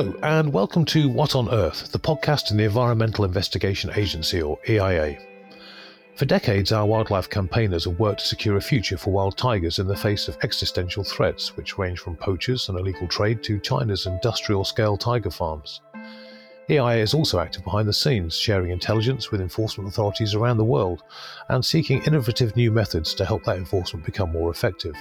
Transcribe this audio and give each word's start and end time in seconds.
Hello, 0.00 0.18
and 0.22 0.50
welcome 0.50 0.86
to 0.86 1.10
What 1.10 1.34
on 1.34 1.50
Earth, 1.50 1.92
the 1.92 1.98
podcast 1.98 2.50
in 2.50 2.56
the 2.56 2.64
Environmental 2.64 3.26
Investigation 3.26 3.90
Agency, 3.94 4.40
or 4.40 4.58
EIA. 4.66 5.18
For 6.14 6.24
decades, 6.24 6.72
our 6.72 6.86
wildlife 6.86 7.28
campaigners 7.28 7.84
have 7.84 7.98
worked 7.98 8.20
to 8.20 8.26
secure 8.26 8.56
a 8.56 8.62
future 8.62 8.96
for 8.96 9.12
wild 9.12 9.36
tigers 9.36 9.78
in 9.78 9.86
the 9.86 9.94
face 9.94 10.26
of 10.26 10.38
existential 10.42 11.04
threats, 11.04 11.54
which 11.54 11.76
range 11.76 11.98
from 11.98 12.16
poachers 12.16 12.70
and 12.70 12.78
illegal 12.78 13.06
trade 13.08 13.42
to 13.42 13.58
China's 13.58 14.06
industrial 14.06 14.64
scale 14.64 14.96
tiger 14.96 15.30
farms. 15.30 15.82
EIA 16.70 17.02
is 17.02 17.12
also 17.12 17.38
active 17.38 17.62
behind 17.62 17.86
the 17.86 17.92
scenes, 17.92 18.34
sharing 18.34 18.70
intelligence 18.70 19.30
with 19.30 19.42
enforcement 19.42 19.86
authorities 19.86 20.34
around 20.34 20.56
the 20.56 20.64
world 20.64 21.02
and 21.50 21.62
seeking 21.62 22.02
innovative 22.04 22.56
new 22.56 22.70
methods 22.70 23.12
to 23.12 23.26
help 23.26 23.44
that 23.44 23.58
enforcement 23.58 24.06
become 24.06 24.32
more 24.32 24.50
effective. 24.50 24.96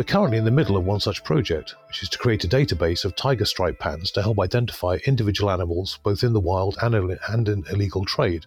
We're 0.00 0.04
currently 0.04 0.38
in 0.38 0.46
the 0.46 0.50
middle 0.50 0.78
of 0.78 0.86
one 0.86 1.00
such 1.00 1.22
project, 1.24 1.74
which 1.88 2.02
is 2.02 2.08
to 2.08 2.16
create 2.16 2.42
a 2.42 2.48
database 2.48 3.04
of 3.04 3.14
tiger 3.14 3.44
stripe 3.44 3.78
patterns 3.78 4.10
to 4.12 4.22
help 4.22 4.40
identify 4.40 4.96
individual 5.04 5.50
animals 5.50 5.98
both 6.02 6.24
in 6.24 6.32
the 6.32 6.40
wild 6.40 6.78
and, 6.80 6.94
and 7.28 7.46
in 7.46 7.64
illegal 7.70 8.06
trade. 8.06 8.46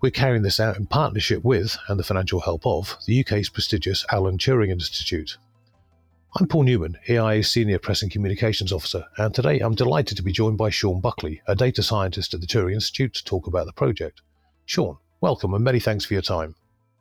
We're 0.00 0.10
carrying 0.10 0.44
this 0.44 0.58
out 0.58 0.78
in 0.78 0.86
partnership 0.86 1.44
with, 1.44 1.76
and 1.86 2.00
the 2.00 2.02
financial 2.02 2.40
help 2.40 2.66
of, 2.66 2.96
the 3.04 3.20
UK's 3.20 3.50
prestigious 3.50 4.06
Alan 4.10 4.38
Turing 4.38 4.70
Institute. 4.70 5.36
I'm 6.40 6.48
Paul 6.48 6.62
Newman, 6.62 6.96
EIA's 7.06 7.50
Senior 7.50 7.78
Press 7.78 8.00
and 8.00 8.10
Communications 8.10 8.72
Officer, 8.72 9.04
and 9.18 9.34
today 9.34 9.58
I'm 9.58 9.74
delighted 9.74 10.16
to 10.16 10.22
be 10.22 10.32
joined 10.32 10.56
by 10.56 10.70
Sean 10.70 11.02
Buckley, 11.02 11.42
a 11.46 11.54
data 11.54 11.82
scientist 11.82 12.32
at 12.32 12.40
the 12.40 12.46
Turing 12.46 12.72
Institute, 12.72 13.12
to 13.12 13.24
talk 13.26 13.46
about 13.48 13.66
the 13.66 13.74
project. 13.74 14.22
Sean, 14.64 14.96
welcome 15.20 15.52
and 15.52 15.62
many 15.62 15.78
thanks 15.78 16.06
for 16.06 16.14
your 16.14 16.22
time. 16.22 16.54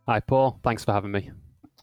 Hi, 0.06 0.20
Paul. 0.20 0.60
Thanks 0.64 0.84
for 0.84 0.92
having 0.92 1.14
me. 1.14 1.32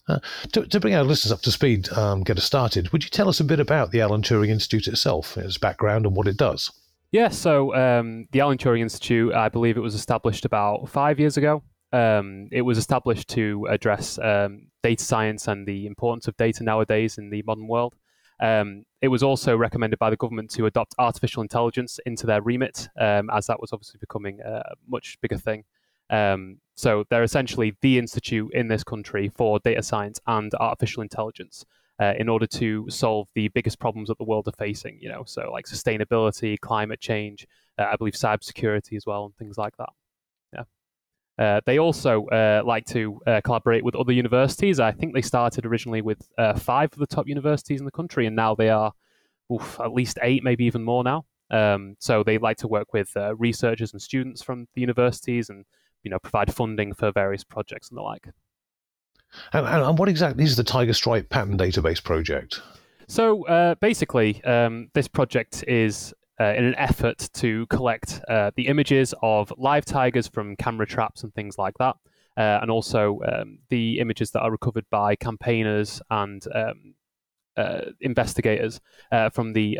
Uh, 0.07 0.19
to, 0.53 0.67
to, 0.67 0.81
bring 0.81 0.95
our 0.95 1.03
listeners 1.03 1.33
up 1.33 1.41
to 1.41 1.51
speed, 1.51 1.91
um, 1.93 2.23
get 2.23 2.37
us 2.37 2.45
started, 2.45 2.91
would 2.93 3.03
you 3.03 3.09
tell 3.09 3.29
us 3.29 3.41
a 3.41 3.45
bit 3.45 3.59
about 3.59 3.91
the 3.91 4.03
Alan 4.03 4.21
Turing 4.21 4.51
Institute 4.51 4.87
itself, 4.87 5.39
its 5.39 5.57
background, 5.57 6.05
and 6.05 6.15
what 6.15 6.29
it 6.29 6.37
does? 6.37 6.71
Yeah, 7.11 7.29
so 7.29 7.75
um, 7.75 8.27
the 8.33 8.41
Alan 8.41 8.59
Turing 8.59 8.81
Institute, 8.81 9.33
I 9.33 9.49
believe 9.49 9.77
it 9.77 9.81
was 9.81 9.95
established 9.95 10.45
about 10.45 10.89
five 10.89 11.19
years 11.19 11.37
ago. 11.37 11.63
Um, 11.93 12.49
it 12.51 12.63
was 12.63 12.77
established 12.77 13.29
to 13.29 13.67
address 13.71 14.19
um, 14.19 14.67
data 14.83 15.03
science 15.03 15.47
and 15.49 15.67
the 15.67 15.87
importance 15.87 16.27
of 16.27 16.37
data 16.37 16.65
nowadays 16.65 17.17
in 17.17 17.31
the 17.31 17.43
modern 17.47 17.69
world. 17.69 17.95
Um, 18.41 18.85
it 19.01 19.09
was 19.09 19.23
also 19.23 19.57
recommended 19.57 19.99
by 19.99 20.11
the 20.11 20.17
government 20.17 20.51
to 20.53 20.67
adopt 20.67 20.95
artificial 20.99 21.41
intelligence 21.41 22.01
into 22.05 22.27
their 22.27 22.43
remit, 22.43 22.89
um, 23.01 23.31
as 23.33 23.47
that 23.47 23.61
was 23.61 23.73
obviously 23.73 23.99
becoming 24.01 24.41
a 24.45 24.75
much 24.89 25.17
bigger 25.23 25.39
thing. 25.39 25.65
Um, 26.11 26.59
so 26.77 27.05
they're 27.09 27.23
essentially 27.23 27.77
the 27.81 27.99
institute 27.99 28.51
in 28.53 28.69
this 28.69 28.85
country 28.85 29.31
for 29.37 29.59
data 29.61 29.83
science 29.83 30.21
and 30.27 30.53
artificial 30.59 31.03
intelligence 31.03 31.65
uh, 32.01 32.15
in 32.19 32.29
order 32.29 32.47
to 32.47 32.87
solve 32.91 33.29
the 33.35 33.49
biggest 33.49 33.79
problems 33.79 34.09
that 34.09 34.19
the 34.19 34.25
world 34.25 34.49
are 34.49 34.53
facing. 34.59 34.99
You 35.01 35.09
know, 35.09 35.25
so 35.27 35.51
like 35.53 35.67
sustainability, 35.67 36.59
climate 36.59 37.01
change, 37.01 37.47
uh, 37.79 37.87
I 37.93 37.97
believe 37.97 38.15
cybersecurity 38.15 38.97
as 38.97 39.07
well, 39.07 39.25
and 39.25 39.37
things 39.37 39.57
like 39.57 39.77
that. 39.77 39.91
Uh, 41.37 41.61
they 41.67 41.79
also 41.79 42.27
uh, 42.27 42.63
like 42.65 42.85
to 42.87 43.21
uh, 43.27 43.41
collaborate 43.43 43.85
with 43.85 43.97
other 43.97 44.13
universities. 44.13 44.79
I 44.79 44.93
think 44.93 45.15
they 45.15 45.23
started 45.23 45.67
originally 45.67 46.01
with 46.01 46.29
uh, 46.39 46.55
five 46.55 46.93
of 46.93 46.99
the 46.99 47.07
top 47.07 47.27
universities 47.27 47.81
in 47.81 47.85
the 47.85 47.91
country, 47.91 48.27
and 48.27 48.37
now 48.37 48.55
they 48.55 48.71
are 48.71 48.93
oof, 49.53 49.81
at 49.81 49.93
least 49.93 50.19
eight, 50.23 50.45
maybe 50.45 50.65
even 50.65 50.85
more 50.85 51.03
now. 51.03 51.25
Um, 51.51 51.97
so 51.99 52.23
they 52.23 52.39
like 52.39 52.57
to 52.59 52.69
work 52.69 52.93
with 52.93 53.17
researchers 53.37 53.93
and 53.93 54.01
students 54.01 54.43
from 54.43 54.69
the 54.75 54.81
universities 54.81 55.51
and 55.51 55.65
you 56.05 56.11
know 56.11 56.19
provide 56.19 56.55
funding 56.55 56.93
for 56.93 57.11
various 57.11 57.43
projects 57.43 57.89
and 57.91 57.99
the 57.99 58.03
like. 58.03 58.29
And, 59.53 59.67
and 59.67 59.99
what 59.99 60.09
exactly 60.09 60.45
is 60.45 60.57
the 60.57 60.65
Tiger 60.65 60.93
Stripe 60.93 61.29
Pattern 61.29 61.59
Database 61.59 62.03
project? 62.03 62.61
So 63.09 63.47
uh, 63.47 63.75
basically, 63.77 64.43
um, 64.45 64.89
this 64.95 65.09
project 65.09 65.65
is 65.67 66.15
uh, 66.41 66.55
in 66.57 66.65
an 66.65 66.75
effort 66.77 67.29
to 67.35 67.67
collect 67.67 68.21
uh, 68.29 68.51
the 68.57 68.67
images 68.67 69.15
of 69.23 69.53
live 69.57 69.85
tigers 69.85 70.27
from 70.27 70.57
camera 70.57 70.87
traps 70.87 71.23
and 71.23 71.35
things 71.35 71.59
like 71.59 71.75
that, 71.79 71.97
uh, 72.37 72.59
and 72.63 72.71
also 72.71 73.21
um, 73.27 73.59
the 73.71 73.99
images 73.99 74.31
that 74.33 74.41
are 74.41 74.51
recovered 74.51 74.87
by 74.91 75.17
campaigners 75.17 76.01
and 76.11 76.47
um, 76.55 76.95
uh, 77.57 77.83
investigators 78.01 78.81
uh, 79.13 79.31
from 79.31 79.53
the 79.53 79.79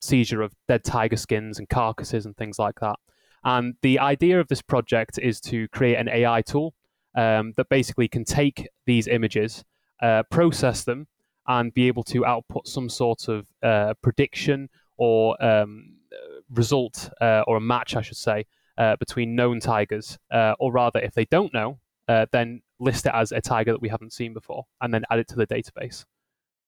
seizure 0.00 0.42
of 0.42 0.52
dead 0.66 0.82
tiger 0.82 1.16
skins 1.16 1.60
and 1.60 1.68
carcasses 1.68 2.26
and 2.26 2.36
things 2.36 2.58
like 2.58 2.80
that. 2.80 2.96
And 3.44 3.74
the 3.82 3.98
idea 3.98 4.40
of 4.40 4.48
this 4.48 4.62
project 4.62 5.18
is 5.18 5.40
to 5.42 5.68
create 5.68 5.96
an 5.96 6.08
AI 6.08 6.42
tool 6.42 6.74
um, 7.16 7.54
that 7.56 7.68
basically 7.68 8.08
can 8.08 8.24
take 8.24 8.68
these 8.86 9.08
images, 9.08 9.64
uh, 10.00 10.22
process 10.30 10.84
them, 10.84 11.08
and 11.46 11.74
be 11.74 11.88
able 11.88 12.04
to 12.04 12.24
output 12.24 12.68
some 12.68 12.88
sort 12.88 13.28
of 13.28 13.46
uh, 13.62 13.94
prediction 14.02 14.68
or 14.96 15.42
um, 15.44 15.96
result 16.54 17.10
uh, 17.20 17.42
or 17.46 17.56
a 17.56 17.60
match, 17.60 17.96
I 17.96 18.02
should 18.02 18.16
say, 18.16 18.46
uh, 18.78 18.96
between 18.96 19.34
known 19.34 19.60
tigers. 19.60 20.18
Uh, 20.30 20.54
or 20.60 20.72
rather, 20.72 21.00
if 21.00 21.14
they 21.14 21.24
don't 21.24 21.52
know, 21.52 21.78
uh, 22.08 22.26
then 22.32 22.62
list 22.78 23.06
it 23.06 23.12
as 23.14 23.32
a 23.32 23.40
tiger 23.40 23.72
that 23.72 23.80
we 23.80 23.88
haven't 23.88 24.12
seen 24.12 24.34
before 24.34 24.64
and 24.80 24.92
then 24.92 25.04
add 25.10 25.18
it 25.18 25.28
to 25.28 25.36
the 25.36 25.46
database. 25.46 26.04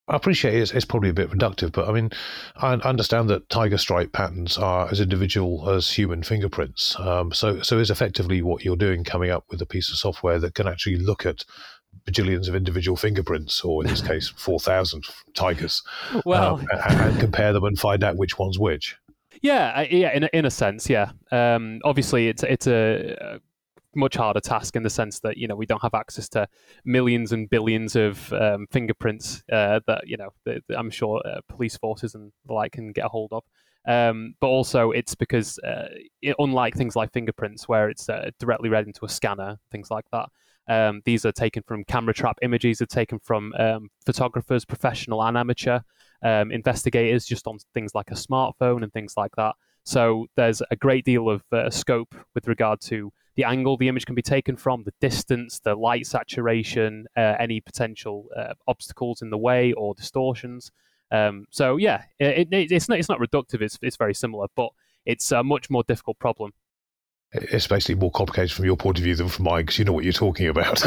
I 0.06 0.16
appreciate 0.16 0.54
it's, 0.54 0.72
it's 0.72 0.84
probably 0.84 1.09
a 1.09 1.15
bit 1.15 1.31
reductive, 1.31 1.72
but 1.72 1.88
I 1.88 1.92
mean, 1.92 2.10
I 2.56 2.75
understand 2.75 3.31
that 3.31 3.48
tiger 3.48 3.78
stripe 3.78 4.12
patterns 4.12 4.59
are 4.59 4.88
as 4.91 5.00
individual 5.00 5.70
as 5.70 5.91
human 5.91 6.22
fingerprints. 6.22 6.98
Um, 7.00 7.32
so, 7.32 7.62
so 7.62 7.78
is 7.78 7.91
effectively 7.91 8.43
what 8.43 8.64
you're 8.64 8.76
doing 8.76 9.03
coming 9.03 9.31
up 9.31 9.44
with 9.48 9.62
a 9.62 9.66
piece 9.66 9.91
of 9.91 9.97
software 9.97 10.38
that 10.41 10.54
can 10.54 10.69
actually 10.69 10.97
look 10.97 11.25
at 11.25 11.44
bajillions 12.06 12.48
of 12.48 12.54
individual 12.54 12.97
fingerprints, 12.97 13.62
or 13.62 13.82
in 13.82 13.88
this 13.88 14.03
case, 14.06 14.28
four 14.28 14.60
thousand 14.60 15.04
tigers, 15.34 15.82
well, 16.26 16.56
um, 16.56 16.66
and, 16.72 17.00
and, 17.00 17.20
compare 17.20 17.53
them 17.53 17.64
and 17.64 17.78
find 17.78 18.04
out 18.04 18.16
which 18.16 18.38
one's 18.38 18.59
which. 18.59 18.97
Yeah, 19.41 19.82
yeah, 19.82 20.12
in 20.12 20.25
a, 20.25 20.31
in 20.32 20.44
a 20.44 20.50
sense, 20.50 20.88
yeah. 20.88 21.10
Um, 21.31 21.81
obviously, 21.84 22.28
it's 22.28 22.43
it's 22.43 22.66
a 22.66 23.41
much 23.97 24.16
harder 24.16 24.41
task 24.41 24.77
in 24.77 24.82
the 24.82 24.91
sense 24.91 25.21
that 25.21 25.37
you 25.37 25.47
know 25.47 25.56
we 25.56 25.66
don't 25.66 25.82
have 25.82 25.94
access 25.94 26.28
to 26.31 26.47
millions 26.84 27.32
and 27.32 27.49
billions 27.50 27.97
of 27.97 28.32
um, 28.32 28.66
fingerprints 28.71 29.43
uh, 29.53 29.81
that 29.87 30.06
you 30.06 30.16
know 30.16 30.31
that, 30.44 30.62
I'm 30.77 30.91
sure 30.91 31.22
uh, 31.25 31.41
police 31.49 31.77
forces 31.77 32.15
and 32.15 32.32
the 32.47 32.53
like 32.53 32.72
can 32.72 32.93
get 32.93 33.06
a 33.06 33.09
hold 33.09 33.32
of. 33.32 33.43
Um, 33.87 34.34
but 34.41 34.47
also, 34.47 34.91
it's 34.93 35.15
because 35.15 35.59
uh, 35.59 35.88
it, 36.22 36.37
unlike 36.38 36.75
things 36.75 36.97
like 36.97 37.12
fingerprints, 37.12 37.69
where 37.69 37.91
it's 37.91 38.09
uh, 38.09 38.31
directly 38.38 38.69
read 38.69 38.87
into 38.87 39.05
a 39.05 39.09
scanner, 39.09 39.59
things 39.71 39.91
like 39.91 40.06
that. 40.12 40.28
Um, 40.66 41.03
these 41.05 41.26
are 41.26 41.32
taken 41.32 41.62
from 41.66 41.84
camera 41.84 42.15
trap 42.15 42.38
images. 42.41 42.81
Are 42.81 42.87
taken 42.87 43.19
from 43.19 43.53
um, 43.59 43.91
photographers, 44.06 44.65
professional 44.65 45.22
and 45.22 45.37
amateur, 45.37 45.81
um, 46.22 46.50
investigators, 46.50 47.26
just 47.26 47.47
on 47.47 47.59
things 47.75 47.94
like 47.94 48.11
a 48.11 48.15
smartphone 48.15 48.82
and 48.82 48.93
things 48.93 49.15
like 49.16 49.32
that. 49.37 49.55
So 49.84 50.26
there's 50.37 50.62
a 50.71 50.76
great 50.76 51.05
deal 51.05 51.28
of 51.28 51.43
uh, 51.53 51.69
scope 51.69 52.15
with 52.34 52.49
regard 52.49 52.81
to 52.82 53.12
the 53.36 53.44
angle 53.44 53.76
the 53.76 53.88
image 53.88 54.06
can 54.06 54.14
be 54.14 54.22
taken 54.22 54.56
from, 54.56 54.84
the 54.84 54.92
distance, 55.00 55.60
the 55.60 55.74
light 55.74 56.06
saturation, 56.06 57.06
uh, 57.16 57.34
any 57.38 57.60
potential 57.60 58.28
uh, 58.36 58.54
obstacles 58.68 59.22
in 59.22 59.30
the 59.30 59.38
way 59.38 59.72
or 59.72 59.94
distortions. 59.94 60.70
Um, 61.10 61.46
so 61.50 61.76
yeah, 61.76 62.02
it, 62.18 62.48
it, 62.52 62.72
it's 62.72 62.88
not 62.88 62.98
it's 62.98 63.08
not 63.08 63.20
reductive. 63.20 63.60
It's 63.60 63.78
it's 63.82 63.96
very 63.96 64.14
similar, 64.14 64.46
but 64.56 64.70
it's 65.04 65.32
a 65.32 65.42
much 65.42 65.70
more 65.70 65.84
difficult 65.84 66.18
problem 66.18 66.52
it's 67.34 67.66
basically 67.66 67.96
more 67.96 68.12
complicated 68.12 68.52
from 68.52 68.64
your 68.64 68.76
point 68.76 68.96
of 68.98 69.04
view 69.04 69.16
than 69.16 69.28
from 69.28 69.44
mine 69.46 69.62
because 69.62 69.78
you 69.78 69.84
know 69.84 69.92
what 69.92 70.04
you're 70.04 70.12
talking 70.12 70.46
about. 70.46 70.84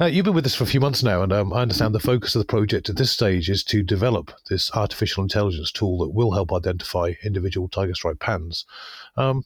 uh, 0.00 0.06
you've 0.06 0.24
been 0.24 0.34
with 0.34 0.46
us 0.46 0.56
for 0.56 0.64
a 0.64 0.66
few 0.68 0.80
months 0.80 1.04
now, 1.04 1.22
and 1.22 1.32
um, 1.32 1.52
I 1.52 1.62
understand 1.62 1.94
the 1.94 2.00
focus 2.00 2.34
of 2.34 2.40
the 2.40 2.46
project 2.46 2.88
at 2.88 2.96
this 2.96 3.12
stage 3.12 3.48
is 3.48 3.62
to 3.64 3.82
develop 3.82 4.32
this 4.48 4.72
artificial 4.74 5.22
intelligence 5.22 5.70
tool 5.70 5.98
that 5.98 6.10
will 6.10 6.32
help 6.32 6.52
identify 6.52 7.12
individual 7.24 7.68
tiger 7.68 7.94
stripe 7.94 8.18
pans. 8.18 8.66
Um, 9.16 9.44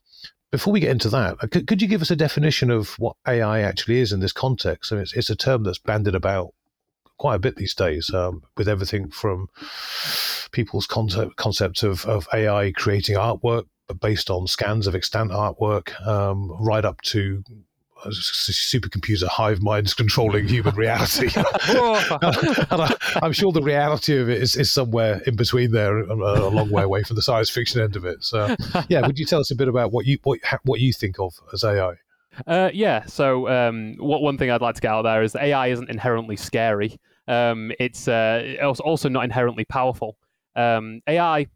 before 0.51 0.73
we 0.73 0.81
get 0.81 0.91
into 0.91 1.11
that, 1.11 1.37
uh, 1.43 1.47
could, 1.49 1.67
could, 1.67 1.83
you 1.83 1.89
give 1.89 2.01
us 2.01 2.11
a 2.11 2.17
definition 2.17 2.71
of 2.71 2.99
what 2.99 3.17
AI 3.27 3.61
actually 3.61 3.99
is 3.99 4.13
in 4.13 4.21
this 4.21 4.33
context? 4.33 4.91
I 4.91 4.97
mean, 4.97 5.03
it's, 5.03 5.13
it's 5.15 5.31
a 5.31 5.37
term 5.37 5.65
that's 5.65 5.79
banded 5.79 6.15
about 6.15 6.55
quite 7.19 7.35
a 7.35 7.41
bit 7.41 7.57
these 7.57 7.75
days, 7.75 8.13
um, 8.15 8.43
with 8.57 8.69
everything 8.69 9.11
from 9.11 9.49
people's 10.51 10.87
concept 10.87 11.37
concept 11.37 11.83
of, 11.83 12.07
of 12.07 12.27
AI 12.33 12.73
creating 12.73 13.17
artwork 13.17 13.65
based 14.01 14.31
on 14.31 14.47
scans 14.47 14.87
of 14.87 14.95
extant 14.95 15.31
artwork, 15.31 15.99
um, 16.07 16.51
right 16.61 16.85
up 16.85 17.01
to 17.03 17.43
supercomputer 18.11 19.27
hive 19.27 19.63
minds 19.63 19.95
controlling 20.03 20.47
human 20.47 20.75
reality. 20.75 21.31
I, 21.37 22.95
am 23.23 23.33
sure 23.33 23.53
the 23.53 23.63
reality 23.63 24.19
of 24.19 24.29
it 24.29 24.43
is, 24.43 24.57
is 24.57 24.71
somewhere 24.71 25.23
in 25.27 25.37
between 25.37 25.73
there, 25.73 25.99
a, 25.99 26.15
a, 26.15 26.51
long 26.51 26.71
way 26.71 26.83
away 26.83 27.03
from 27.03 27.17
the 27.17 27.23
science 27.23 27.51
fiction 27.51 27.81
end 27.81 27.97
of 27.97 28.05
it. 28.05 28.23
So, 28.23 28.55
yeah, 28.89 29.07
would 29.07 29.19
you 29.19 29.25
tell 29.25 29.41
us 29.41 29.51
a 29.51 29.55
bit 29.55 29.69
about 29.69 29.93
what 29.93 30.07
you 30.07 30.19
what 30.25 30.41
what 30.65 30.81
you 30.81 30.93
think 30.93 31.19
of 31.19 31.35
as 31.53 31.65
AI? 31.65 31.95
Uh, 32.47 32.71
yeah. 32.73 33.05
So, 33.07 33.49
um, 33.49 33.97
what 33.99 34.23
one 34.23 34.39
thing 34.39 34.51
I'd 34.51 34.61
like 34.61 34.75
to 34.75 34.81
get 34.81 34.91
out 34.91 35.03
there 35.03 35.23
is 35.23 35.37
AI 35.37 35.69
isn't 35.69 35.89
inherently 35.89 36.37
scary. 36.37 36.99
Um, 37.27 37.73
it's 37.79 38.09
uh, 38.09 38.57
also 38.63 39.09
not 39.09 39.25
inherently 39.25 39.65
powerful. 39.65 40.17
Um, 40.57 41.01
AI 41.09 41.47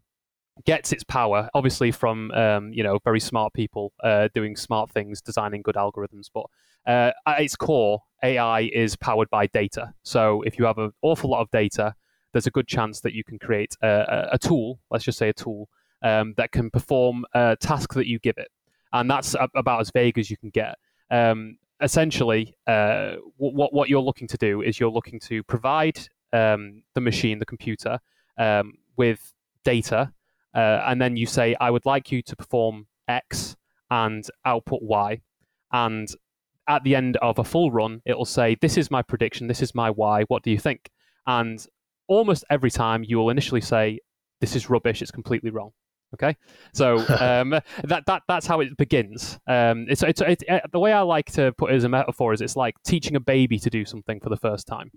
gets 0.65 0.91
its 0.91 1.03
power 1.03 1.49
obviously 1.53 1.91
from 1.91 2.31
um, 2.31 2.73
you 2.73 2.83
know 2.83 2.99
very 3.03 3.19
smart 3.19 3.53
people 3.53 3.93
uh, 4.03 4.27
doing 4.33 4.55
smart 4.55 4.91
things, 4.91 5.21
designing 5.21 5.61
good 5.61 5.75
algorithms. 5.75 6.29
But 6.33 6.45
uh, 6.85 7.11
at 7.25 7.41
its 7.41 7.55
core, 7.55 8.01
AI 8.23 8.69
is 8.73 8.95
powered 8.95 9.29
by 9.29 9.47
data. 9.47 9.93
So 10.03 10.41
if 10.43 10.57
you 10.57 10.65
have 10.65 10.77
an 10.77 10.91
awful 11.01 11.29
lot 11.29 11.41
of 11.41 11.51
data, 11.51 11.93
there's 12.33 12.47
a 12.47 12.51
good 12.51 12.67
chance 12.67 13.01
that 13.01 13.13
you 13.13 13.23
can 13.23 13.39
create 13.39 13.75
a, 13.81 14.29
a 14.33 14.39
tool, 14.39 14.79
let's 14.91 15.03
just 15.03 15.17
say 15.17 15.29
a 15.29 15.33
tool, 15.33 15.69
um, 16.01 16.33
that 16.37 16.51
can 16.51 16.69
perform 16.69 17.25
a 17.33 17.57
task 17.59 17.93
that 17.93 18.07
you 18.07 18.19
give 18.19 18.37
it. 18.37 18.49
And 18.93 19.09
that's 19.09 19.35
about 19.55 19.81
as 19.81 19.91
vague 19.91 20.17
as 20.17 20.29
you 20.31 20.37
can 20.37 20.49
get. 20.49 20.75
Um, 21.11 21.57
essentially, 21.81 22.55
uh, 22.67 23.15
what, 23.37 23.73
what 23.73 23.89
you're 23.89 24.01
looking 24.01 24.27
to 24.27 24.37
do 24.37 24.61
is 24.61 24.79
you're 24.79 24.91
looking 24.91 25.19
to 25.21 25.43
provide 25.43 25.99
um, 26.33 26.83
the 26.95 27.01
machine, 27.01 27.39
the 27.39 27.45
computer, 27.45 27.99
um, 28.37 28.73
with 28.97 29.33
data, 29.63 30.11
uh, 30.53 30.83
and 30.85 31.01
then 31.01 31.17
you 31.17 31.25
say, 31.25 31.55
I 31.59 31.71
would 31.71 31.85
like 31.85 32.11
you 32.11 32.21
to 32.23 32.35
perform 32.35 32.87
X 33.07 33.55
and 33.89 34.25
output 34.45 34.81
Y. 34.81 35.21
And 35.71 36.07
at 36.67 36.83
the 36.83 36.95
end 36.95 37.17
of 37.17 37.39
a 37.39 37.43
full 37.43 37.71
run, 37.71 38.01
it'll 38.05 38.25
say, 38.25 38.55
This 38.61 38.77
is 38.77 38.89
my 38.91 39.01
prediction, 39.01 39.47
this 39.47 39.61
is 39.61 39.75
my 39.75 39.89
Y, 39.89 40.23
what 40.27 40.43
do 40.43 40.51
you 40.51 40.59
think? 40.59 40.89
And 41.27 41.63
almost 42.07 42.43
every 42.49 42.71
time 42.71 43.03
you 43.03 43.17
will 43.17 43.29
initially 43.29 43.61
say, 43.61 43.99
This 44.41 44.55
is 44.55 44.69
rubbish, 44.69 45.01
it's 45.01 45.11
completely 45.11 45.49
wrong. 45.49 45.71
Okay, 46.13 46.35
so 46.73 46.97
um, 47.19 47.51
that 47.83 48.03
that 48.07 48.23
that's 48.27 48.47
how 48.47 48.61
it 48.61 48.75
begins. 48.77 49.39
Um, 49.47 49.85
it's, 49.89 50.01
it's, 50.01 50.21
it's 50.21 50.43
it, 50.47 50.63
the 50.71 50.79
way 50.79 50.91
I 50.91 51.01
like 51.01 51.31
to 51.33 51.53
put 51.53 51.71
it 51.71 51.75
as 51.75 51.83
a 51.83 51.89
metaphor 51.89 52.33
is 52.33 52.41
it's 52.41 52.55
like 52.55 52.75
teaching 52.83 53.15
a 53.15 53.19
baby 53.19 53.59
to 53.59 53.69
do 53.69 53.85
something 53.85 54.19
for 54.19 54.29
the 54.29 54.37
first 54.37 54.65
time. 54.65 54.91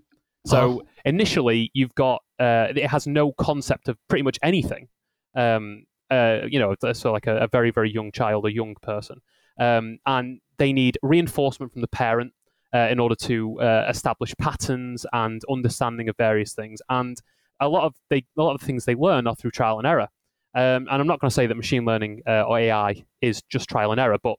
So 0.46 0.80
oh. 0.80 0.82
initially, 1.04 1.70
you've 1.74 1.94
got 1.94 2.22
uh, 2.38 2.68
it 2.74 2.86
has 2.86 3.06
no 3.06 3.32
concept 3.32 3.88
of 3.88 3.96
pretty 4.08 4.22
much 4.22 4.38
anything. 4.42 4.88
Um, 5.34 5.84
uh, 6.10 6.40
you 6.46 6.58
know, 6.58 6.74
so 6.92 7.10
like 7.10 7.26
a, 7.26 7.38
a, 7.38 7.48
very 7.48 7.70
very 7.70 7.90
young 7.90 8.12
child, 8.12 8.44
a 8.44 8.52
young 8.52 8.74
person, 8.82 9.20
um, 9.58 9.98
and 10.04 10.40
they 10.58 10.72
need 10.72 10.98
reinforcement 11.02 11.72
from 11.72 11.80
the 11.80 11.88
parent 11.88 12.32
uh, 12.74 12.88
in 12.90 12.98
order 12.98 13.14
to 13.14 13.60
uh, 13.60 13.86
establish 13.88 14.34
patterns 14.38 15.06
and 15.12 15.42
understanding 15.50 16.08
of 16.08 16.16
various 16.16 16.52
things. 16.54 16.80
And 16.88 17.20
a 17.60 17.68
lot 17.68 17.84
of 17.84 17.94
they 18.10 18.24
a 18.36 18.42
lot 18.42 18.54
of 18.54 18.60
things 18.60 18.84
they 18.84 18.94
learn 18.94 19.26
are 19.26 19.34
through 19.34 19.52
trial 19.52 19.78
and 19.78 19.86
error. 19.86 20.08
Um, 20.54 20.86
and 20.90 21.00
I'm 21.00 21.06
not 21.06 21.18
going 21.20 21.30
to 21.30 21.34
say 21.34 21.46
that 21.46 21.54
machine 21.54 21.84
learning 21.84 22.22
uh, 22.26 22.42
or 22.42 22.58
AI 22.58 23.04
is 23.22 23.42
just 23.50 23.70
trial 23.70 23.90
and 23.90 24.00
error, 24.00 24.18
but 24.22 24.36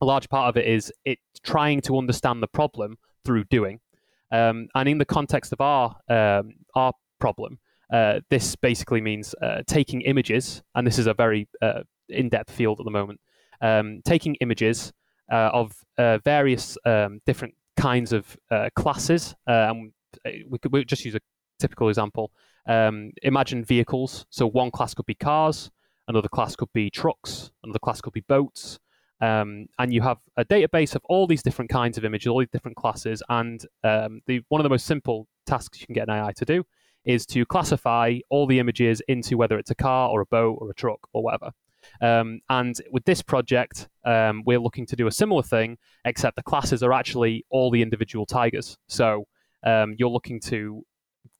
a 0.00 0.06
large 0.06 0.28
part 0.28 0.48
of 0.48 0.56
it 0.56 0.66
is 0.66 0.92
it 1.04 1.18
trying 1.44 1.80
to 1.82 1.98
understand 1.98 2.42
the 2.42 2.48
problem 2.48 2.96
through 3.24 3.44
doing. 3.44 3.80
Um, 4.30 4.68
and 4.74 4.88
in 4.88 4.96
the 4.96 5.04
context 5.04 5.52
of 5.52 5.60
our 5.60 5.96
um, 6.08 6.54
our 6.74 6.92
problem, 7.20 7.58
uh, 7.92 8.20
this 8.30 8.56
basically 8.56 9.02
means 9.02 9.34
uh, 9.42 9.62
taking 9.66 10.00
images, 10.02 10.62
and 10.74 10.86
this 10.86 10.98
is 10.98 11.06
a 11.06 11.14
very 11.14 11.46
uh, 11.60 11.82
in-depth 12.08 12.50
field 12.50 12.80
at 12.80 12.84
the 12.84 12.90
moment. 12.90 13.20
Um, 13.60 14.00
taking 14.04 14.34
images 14.36 14.92
uh, 15.30 15.50
of 15.52 15.72
uh, 15.98 16.18
various 16.24 16.76
um, 16.86 17.20
different 17.26 17.54
kinds 17.76 18.12
of 18.12 18.36
classes, 18.74 19.34
and 19.46 19.92
we 20.48 20.58
could 20.58 20.72
we 20.72 20.84
just 20.84 21.04
use 21.04 21.14
a 21.14 21.20
typical 21.60 21.88
example. 21.88 22.32
Um, 22.66 23.12
imagine 23.22 23.64
vehicles. 23.64 24.24
So 24.30 24.46
one 24.46 24.70
class 24.70 24.94
could 24.94 25.06
be 25.06 25.14
cars, 25.14 25.70
another 26.08 26.28
class 26.28 26.56
could 26.56 26.72
be 26.72 26.90
trucks, 26.90 27.50
another 27.62 27.78
class 27.78 28.00
could 28.00 28.12
be 28.12 28.20
boats. 28.20 28.78
Um, 29.20 29.66
and 29.78 29.92
you 29.92 30.02
have 30.02 30.18
a 30.36 30.44
database 30.44 30.96
of 30.96 31.02
all 31.04 31.28
these 31.28 31.42
different 31.42 31.70
kinds 31.70 31.96
of 31.96 32.04
images, 32.04 32.26
all 32.26 32.40
these 32.40 32.48
different 32.50 32.76
classes. 32.76 33.22
And 33.28 33.64
um, 33.84 34.20
the, 34.26 34.42
one 34.48 34.60
of 34.60 34.64
the 34.64 34.68
most 34.68 34.86
simple 34.86 35.28
tasks 35.46 35.80
you 35.80 35.86
can 35.86 35.94
get 35.94 36.08
an 36.08 36.14
AI 36.14 36.32
to 36.32 36.44
do 36.44 36.64
is 37.04 37.26
to 37.26 37.44
classify 37.46 38.18
all 38.30 38.46
the 38.46 38.58
images 38.58 39.02
into 39.08 39.36
whether 39.36 39.58
it's 39.58 39.70
a 39.70 39.74
car 39.74 40.10
or 40.10 40.20
a 40.20 40.26
boat 40.26 40.58
or 40.60 40.70
a 40.70 40.74
truck 40.74 41.00
or 41.12 41.22
whatever. 41.22 41.50
Um, 42.00 42.40
and 42.48 42.76
with 42.90 43.04
this 43.04 43.22
project, 43.22 43.88
um, 44.04 44.42
we're 44.46 44.60
looking 44.60 44.86
to 44.86 44.96
do 44.96 45.06
a 45.06 45.12
similar 45.12 45.42
thing, 45.42 45.78
except 46.04 46.36
the 46.36 46.42
classes 46.42 46.82
are 46.82 46.92
actually 46.92 47.44
all 47.50 47.70
the 47.70 47.82
individual 47.82 48.24
tigers. 48.24 48.78
So 48.88 49.26
um, 49.64 49.94
you're 49.98 50.08
looking 50.08 50.40
to 50.42 50.84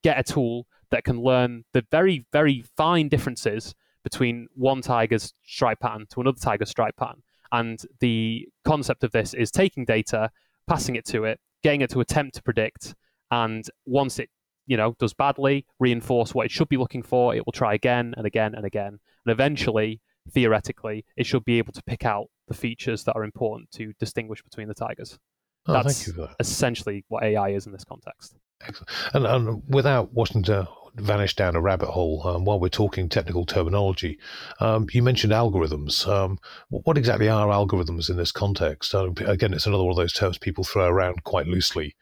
get 0.03 0.19
a 0.19 0.23
tool 0.23 0.67
that 0.91 1.05
can 1.05 1.21
learn 1.21 1.65
the 1.73 1.85
very, 1.91 2.27
very 2.33 2.65
fine 2.77 3.09
differences 3.09 3.75
between 4.03 4.49
one 4.55 4.83
tiger's 4.83 5.33
stripe 5.45 5.79
pattern 5.81 6.07
to 6.11 6.21
another 6.21 6.39
tiger's 6.39 6.71
stripe 6.71 6.97
pattern. 6.97 7.23
And 7.53 7.81
the 8.01 8.49
concept 8.65 9.05
of 9.05 9.13
this 9.13 9.35
is 9.35 9.51
taking 9.51 9.85
data, 9.85 10.31
passing 10.67 10.97
it 10.97 11.05
to 11.07 11.25
it, 11.25 11.39
getting 11.63 11.83
it 11.83 11.91
to 11.91 12.01
attempt 12.01 12.35
to 12.37 12.43
predict, 12.43 12.95
and 13.31 13.65
once 13.87 14.19
it 14.19 14.29
you 14.67 14.77
know 14.77 14.95
does 14.99 15.15
badly, 15.15 15.67
reinforce 15.79 16.35
what 16.35 16.47
it 16.47 16.53
should 16.53 16.69
be 16.69 16.77
looking 16.77 17.03
for. 17.03 17.35
It 17.35 17.45
will 17.47 17.53
try 17.53 17.75
again 17.75 18.15
and 18.17 18.27
again 18.27 18.55
and 18.55 18.65
again, 18.65 18.99
and 19.25 19.33
eventually, 19.33 20.01
theoretically, 20.31 21.05
it 21.17 21.27
should 21.27 21.45
be 21.45 21.59
able 21.59 21.73
to 21.73 21.83
pick 21.85 22.05
out 22.05 22.27
the 22.49 22.55
features 22.55 23.05
that 23.05 23.15
are 23.15 23.25
important 23.25 23.71
to 23.73 23.93
distinguish 23.99 24.43
between 24.43 24.69
the 24.69 24.75
tigers. 24.75 25.19
Oh, 25.67 25.75
That's 25.75 26.07
that. 26.07 26.35
essentially 26.41 27.05
what 27.09 27.23
AI 27.23 27.51
is 27.51 27.67
in 27.67 27.73
this 27.73 27.85
context. 27.85 28.35
Excellent. 28.67 28.91
And, 29.15 29.27
and 29.27 29.63
without 29.69 30.13
wanting 30.13 30.43
to 30.45 30.69
vanish 30.97 31.35
down 31.37 31.57
a 31.57 31.61
rabbit 31.61 31.89
hole, 31.89 32.27
um, 32.27 32.45
while 32.45 32.61
we're 32.61 32.69
talking 32.69 33.09
technical 33.09 33.47
terminology, 33.47 34.19
um, 34.61 34.87
you 34.93 35.03
mentioned 35.03 35.33
algorithms. 35.33 36.07
Um, 36.07 36.39
what 36.69 36.99
exactly 36.99 37.29
are 37.29 37.49
algorithms 37.49 38.11
in 38.11 38.17
this 38.17 38.33
context? 38.33 38.95
Uh, 38.95 39.11
again, 39.27 39.55
it's 39.55 39.67
another 39.67 39.85
one 39.85 39.93
of 39.93 39.97
those 39.97 40.13
terms 40.13 40.39
people 40.39 40.65
throw 40.65 40.87
around 40.87 41.25
quite 41.25 41.47
loosely. 41.47 41.95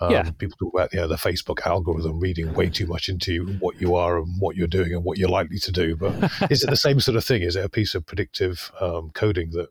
Um, 0.00 0.10
yeah. 0.10 0.30
People 0.38 0.56
talk 0.58 0.74
about 0.74 0.92
you 0.92 1.00
know, 1.00 1.08
the 1.08 1.16
Facebook 1.16 1.64
algorithm 1.66 2.18
reading 2.18 2.52
way 2.52 2.68
too 2.68 2.86
much 2.86 3.08
into 3.08 3.46
what 3.60 3.80
you 3.80 3.94
are 3.94 4.18
and 4.18 4.40
what 4.40 4.56
you're 4.56 4.66
doing 4.66 4.92
and 4.92 5.04
what 5.04 5.18
you're 5.18 5.28
likely 5.28 5.58
to 5.60 5.72
do. 5.72 5.96
But 5.96 6.32
is 6.50 6.64
it 6.64 6.70
the 6.70 6.76
same 6.76 7.00
sort 7.00 7.16
of 7.16 7.24
thing? 7.24 7.42
Is 7.42 7.56
it 7.56 7.64
a 7.64 7.68
piece 7.68 7.94
of 7.94 8.04
predictive 8.04 8.72
um, 8.80 9.10
coding 9.14 9.50
that 9.50 9.68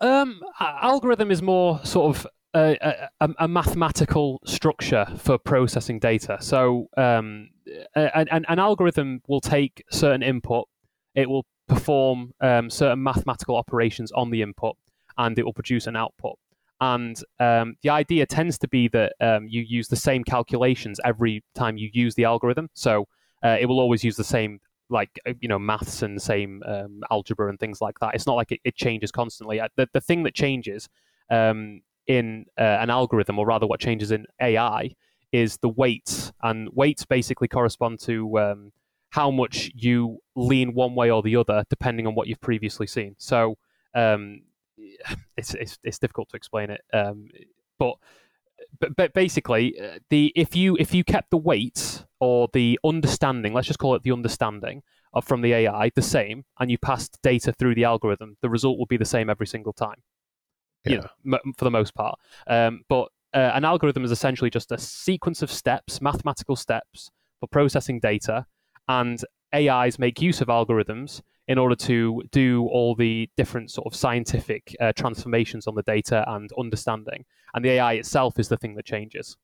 um, 0.00 0.40
algorithm 0.58 1.30
is 1.30 1.42
more 1.42 1.84
sort 1.84 2.16
of 2.16 2.26
a, 2.54 3.08
a, 3.20 3.28
a, 3.38 3.48
mathematical 3.48 4.40
structure 4.44 5.06
for 5.16 5.38
processing 5.38 5.98
data. 5.98 6.38
So, 6.40 6.88
um, 6.96 7.50
an, 7.94 8.28
an, 8.32 8.58
algorithm 8.58 9.22
will 9.28 9.40
take 9.40 9.84
certain 9.90 10.22
input, 10.22 10.68
it 11.14 11.28
will 11.28 11.46
perform 11.68 12.32
um, 12.40 12.70
certain 12.70 13.02
mathematical 13.02 13.56
operations 13.56 14.10
on 14.12 14.30
the 14.30 14.42
input, 14.42 14.76
and 15.16 15.38
it 15.38 15.44
will 15.44 15.52
produce 15.52 15.86
an 15.86 15.96
output. 15.96 16.38
And 16.80 17.22
um, 17.38 17.76
the 17.82 17.90
idea 17.90 18.24
tends 18.26 18.58
to 18.58 18.68
be 18.68 18.88
that 18.88 19.12
um, 19.20 19.46
you 19.48 19.62
use 19.62 19.88
the 19.88 19.96
same 19.96 20.24
calculations 20.24 20.98
every 21.04 21.44
time 21.54 21.76
you 21.76 21.90
use 21.92 22.14
the 22.14 22.24
algorithm. 22.24 22.70
So, 22.74 23.06
uh, 23.42 23.56
it 23.60 23.66
will 23.66 23.80
always 23.80 24.04
use 24.04 24.16
the 24.16 24.24
same 24.24 24.60
like 24.90 25.20
uh, 25.26 25.32
you 25.40 25.48
know 25.48 25.58
maths 25.58 26.02
and 26.02 26.20
same 26.20 26.62
um, 26.66 27.02
algebra 27.10 27.48
and 27.48 27.58
things 27.58 27.80
like 27.80 27.98
that. 28.00 28.14
It's 28.14 28.26
not 28.26 28.34
like 28.34 28.52
it, 28.52 28.60
it 28.64 28.76
changes 28.76 29.10
constantly. 29.10 29.60
Uh, 29.60 29.68
the 29.76 29.88
the 29.92 30.00
thing 30.00 30.24
that 30.24 30.34
changes 30.34 30.88
um, 31.30 31.80
in 32.06 32.46
uh, 32.58 32.62
an 32.62 32.90
algorithm, 32.90 33.38
or 33.38 33.46
rather, 33.46 33.66
what 33.66 33.80
changes 33.80 34.10
in 34.10 34.26
AI, 34.40 34.90
is 35.32 35.58
the 35.58 35.68
weights, 35.68 36.32
and 36.42 36.68
weights 36.72 37.04
basically 37.04 37.48
correspond 37.48 38.00
to 38.00 38.38
um, 38.38 38.72
how 39.10 39.30
much 39.30 39.70
you 39.74 40.18
lean 40.36 40.74
one 40.74 40.94
way 40.94 41.10
or 41.10 41.22
the 41.22 41.36
other, 41.36 41.64
depending 41.70 42.06
on 42.06 42.14
what 42.14 42.26
you've 42.28 42.40
previously 42.40 42.86
seen. 42.86 43.14
So 43.18 43.56
um, 43.94 44.42
it's, 45.36 45.54
it's, 45.54 45.78
it's 45.82 45.98
difficult 45.98 46.28
to 46.30 46.36
explain 46.36 46.70
it, 46.70 46.82
um, 46.92 47.28
but 47.78 47.94
but, 48.78 48.96
but 48.96 49.14
basically, 49.14 49.78
uh, 49.80 49.98
the 50.10 50.32
if 50.36 50.54
you 50.54 50.76
if 50.78 50.94
you 50.94 51.04
kept 51.04 51.30
the 51.30 51.36
weights 51.36 52.04
or 52.20 52.48
the 52.52 52.78
understanding, 52.84 53.52
let's 53.52 53.66
just 53.66 53.78
call 53.78 53.94
it 53.94 54.02
the 54.02 54.12
understanding 54.12 54.82
of 55.12 55.24
from 55.24 55.40
the 55.40 55.52
AI 55.52 55.90
the 55.94 56.02
same, 56.02 56.44
and 56.58 56.70
you 56.70 56.78
passed 56.78 57.18
data 57.22 57.52
through 57.52 57.74
the 57.74 57.84
algorithm, 57.84 58.36
the 58.42 58.50
result 58.50 58.78
will 58.78 58.86
be 58.86 58.96
the 58.96 59.04
same 59.04 59.28
every 59.30 59.46
single 59.46 59.72
time. 59.72 60.02
Yeah. 60.84 60.92
You 60.92 60.98
know, 60.98 61.38
m- 61.44 61.52
for 61.56 61.64
the 61.64 61.70
most 61.70 61.94
part. 61.94 62.18
Um, 62.46 62.82
but 62.88 63.08
uh, 63.34 63.50
an 63.54 63.64
algorithm 63.64 64.04
is 64.04 64.10
essentially 64.10 64.50
just 64.50 64.72
a 64.72 64.78
sequence 64.78 65.42
of 65.42 65.50
steps, 65.50 66.00
mathematical 66.00 66.56
steps 66.56 67.10
for 67.40 67.46
processing 67.48 68.00
data, 68.00 68.46
and 68.88 69.22
AIs 69.54 69.98
make 69.98 70.20
use 70.22 70.40
of 70.40 70.48
algorithms 70.48 71.22
in 71.50 71.58
order 71.58 71.74
to 71.74 72.22
do 72.30 72.68
all 72.68 72.94
the 72.94 73.28
different 73.36 73.72
sort 73.72 73.84
of 73.84 73.92
scientific 73.92 74.76
uh, 74.80 74.92
transformations 74.92 75.66
on 75.66 75.74
the 75.74 75.82
data 75.82 76.24
and 76.28 76.48
understanding. 76.56 77.24
And 77.54 77.64
the 77.64 77.70
AI 77.70 77.94
itself 77.94 78.38
is 78.38 78.48
the 78.48 78.56
thing 78.56 78.76
that 78.76 78.84
changes. 78.84 79.36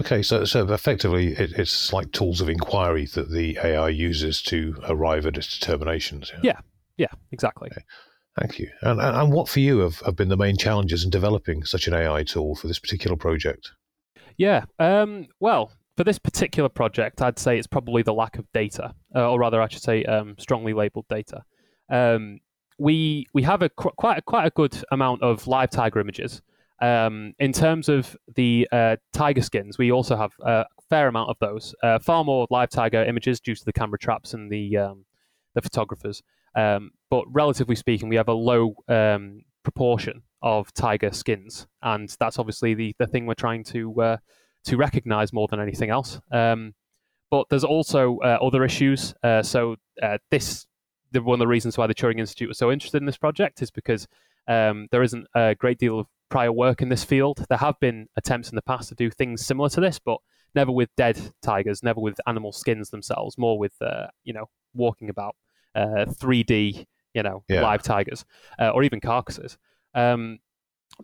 Okay, 0.00 0.20
so 0.20 0.44
so 0.44 0.68
effectively, 0.72 1.28
it, 1.28 1.52
it's 1.52 1.92
like 1.92 2.10
tools 2.10 2.40
of 2.40 2.48
inquiry 2.48 3.06
that 3.14 3.30
the 3.30 3.56
AI 3.62 3.88
uses 3.90 4.42
to 4.42 4.74
arrive 4.88 5.24
at 5.24 5.36
its 5.36 5.56
determinations. 5.56 6.32
Yeah, 6.34 6.40
yeah, 6.42 6.60
yeah 6.96 7.18
exactly. 7.30 7.70
Okay. 7.70 7.84
Thank 8.40 8.58
you. 8.58 8.68
And, 8.80 9.00
and 9.00 9.32
what 9.32 9.48
for 9.48 9.60
you 9.60 9.78
have, 9.80 10.00
have 10.00 10.16
been 10.16 10.30
the 10.30 10.36
main 10.36 10.56
challenges 10.56 11.04
in 11.04 11.10
developing 11.10 11.62
such 11.64 11.86
an 11.86 11.94
AI 11.94 12.24
tool 12.24 12.56
for 12.56 12.66
this 12.66 12.80
particular 12.80 13.16
project? 13.16 13.70
Yeah, 14.38 14.64
um, 14.80 15.28
well, 15.38 15.70
for 15.96 16.04
this 16.04 16.18
particular 16.18 16.68
project, 16.68 17.20
I'd 17.20 17.38
say 17.38 17.58
it's 17.58 17.66
probably 17.66 18.02
the 18.02 18.14
lack 18.14 18.38
of 18.38 18.50
data, 18.52 18.94
uh, 19.14 19.30
or 19.30 19.40
rather, 19.40 19.60
I 19.60 19.68
should 19.68 19.82
say, 19.82 20.04
um, 20.04 20.34
strongly 20.38 20.72
labeled 20.72 21.06
data. 21.08 21.42
Um, 21.90 22.40
we 22.78 23.26
we 23.34 23.42
have 23.42 23.62
a 23.62 23.68
quite 23.68 24.18
a, 24.18 24.22
quite 24.22 24.46
a 24.46 24.50
good 24.50 24.76
amount 24.90 25.22
of 25.22 25.46
live 25.46 25.70
tiger 25.70 26.00
images. 26.00 26.42
Um, 26.80 27.34
in 27.38 27.52
terms 27.52 27.88
of 27.88 28.16
the 28.34 28.66
uh, 28.72 28.96
tiger 29.12 29.42
skins, 29.42 29.78
we 29.78 29.92
also 29.92 30.16
have 30.16 30.32
a 30.40 30.64
fair 30.88 31.06
amount 31.06 31.30
of 31.30 31.36
those. 31.38 31.74
Uh, 31.82 31.98
far 31.98 32.24
more 32.24 32.46
live 32.50 32.70
tiger 32.70 33.04
images 33.04 33.38
due 33.40 33.54
to 33.54 33.64
the 33.64 33.72
camera 33.72 33.98
traps 33.98 34.34
and 34.34 34.50
the 34.50 34.76
um, 34.78 35.04
the 35.54 35.62
photographers. 35.62 36.22
Um, 36.56 36.90
but 37.10 37.24
relatively 37.30 37.76
speaking, 37.76 38.08
we 38.08 38.16
have 38.16 38.28
a 38.28 38.32
low 38.32 38.74
um, 38.88 39.42
proportion 39.62 40.22
of 40.42 40.72
tiger 40.74 41.12
skins, 41.12 41.66
and 41.82 42.14
that's 42.18 42.38
obviously 42.38 42.74
the, 42.74 42.94
the 42.98 43.06
thing 43.06 43.26
we're 43.26 43.34
trying 43.34 43.62
to 43.64 44.02
uh, 44.02 44.16
to 44.64 44.76
recognize 44.76 45.32
more 45.32 45.48
than 45.48 45.60
anything 45.60 45.90
else. 45.90 46.20
Um, 46.30 46.74
but 47.30 47.48
there's 47.48 47.64
also 47.64 48.18
uh, 48.18 48.38
other 48.42 48.64
issues. 48.64 49.14
Uh, 49.22 49.42
so 49.42 49.76
uh, 50.02 50.18
this, 50.30 50.66
the, 51.12 51.22
one 51.22 51.36
of 51.36 51.38
the 51.40 51.46
reasons 51.46 51.78
why 51.78 51.86
the 51.86 51.94
Turing 51.94 52.20
Institute 52.20 52.48
was 52.48 52.58
so 52.58 52.70
interested 52.70 52.98
in 52.98 53.06
this 53.06 53.16
project 53.16 53.62
is 53.62 53.70
because 53.70 54.06
um, 54.48 54.88
there 54.90 55.02
isn't 55.02 55.26
a 55.34 55.54
great 55.54 55.78
deal 55.78 55.98
of 55.98 56.06
prior 56.28 56.52
work 56.52 56.82
in 56.82 56.88
this 56.88 57.04
field. 57.04 57.44
There 57.48 57.58
have 57.58 57.80
been 57.80 58.06
attempts 58.16 58.50
in 58.50 58.56
the 58.56 58.62
past 58.62 58.88
to 58.90 58.94
do 58.94 59.10
things 59.10 59.44
similar 59.44 59.68
to 59.70 59.80
this, 59.80 59.98
but 59.98 60.18
never 60.54 60.72
with 60.72 60.90
dead 60.96 61.18
tigers, 61.42 61.82
never 61.82 62.00
with 62.00 62.20
animal 62.26 62.52
skins 62.52 62.90
themselves, 62.90 63.38
more 63.38 63.58
with 63.58 63.74
uh, 63.80 64.08
you 64.24 64.32
know 64.32 64.46
walking 64.74 65.08
about 65.08 65.34
3D, 65.76 66.80
uh, 66.80 66.84
you 67.14 67.22
know, 67.22 67.44
yeah. 67.48 67.62
live 67.62 67.82
tigers 67.82 68.24
uh, 68.58 68.70
or 68.70 68.82
even 68.82 69.00
carcasses. 69.00 69.56
Um, 69.94 70.38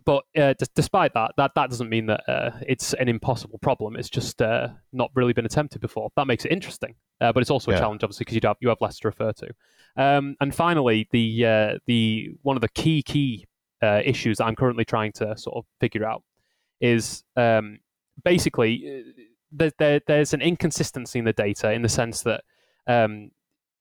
but 0.05 0.23
uh, 0.37 0.53
d- 0.53 0.65
despite 0.75 1.13
that, 1.13 1.33
that 1.37 1.51
that 1.55 1.69
doesn't 1.69 1.89
mean 1.89 2.05
that 2.07 2.21
uh, 2.27 2.51
it's 2.67 2.93
an 2.93 3.09
impossible 3.09 3.59
problem. 3.59 3.95
It's 3.95 4.09
just 4.09 4.41
uh, 4.41 4.69
not 4.93 5.11
really 5.15 5.33
been 5.33 5.45
attempted 5.45 5.81
before. 5.81 6.09
That 6.15 6.27
makes 6.27 6.45
it 6.45 6.51
interesting, 6.51 6.95
uh, 7.21 7.33
but 7.33 7.41
it's 7.41 7.49
also 7.49 7.71
a 7.71 7.77
challenge, 7.77 8.03
obviously, 8.03 8.25
because 8.25 8.35
you 8.35 8.41
have 8.43 8.57
you 8.61 8.69
have 8.69 8.81
less 8.81 8.99
to 8.99 9.07
refer 9.07 9.31
to. 9.33 9.49
Um, 9.97 10.35
and 10.39 10.53
finally, 10.53 11.07
the 11.11 11.45
uh, 11.45 11.77
the 11.85 12.31
one 12.43 12.57
of 12.57 12.61
the 12.61 12.69
key 12.69 13.01
key 13.01 13.45
uh, 13.81 14.01
issues 14.05 14.37
that 14.37 14.45
I'm 14.45 14.55
currently 14.55 14.85
trying 14.85 15.11
to 15.13 15.37
sort 15.37 15.57
of 15.57 15.65
figure 15.79 16.05
out 16.05 16.23
is 16.81 17.23
um, 17.35 17.79
basically 18.23 19.03
there, 19.51 19.71
there, 19.79 20.01
there's 20.07 20.33
an 20.33 20.41
inconsistency 20.41 21.19
in 21.19 21.25
the 21.25 21.33
data 21.33 21.71
in 21.71 21.81
the 21.81 21.89
sense 21.89 22.21
that 22.23 22.43
um, 22.87 23.31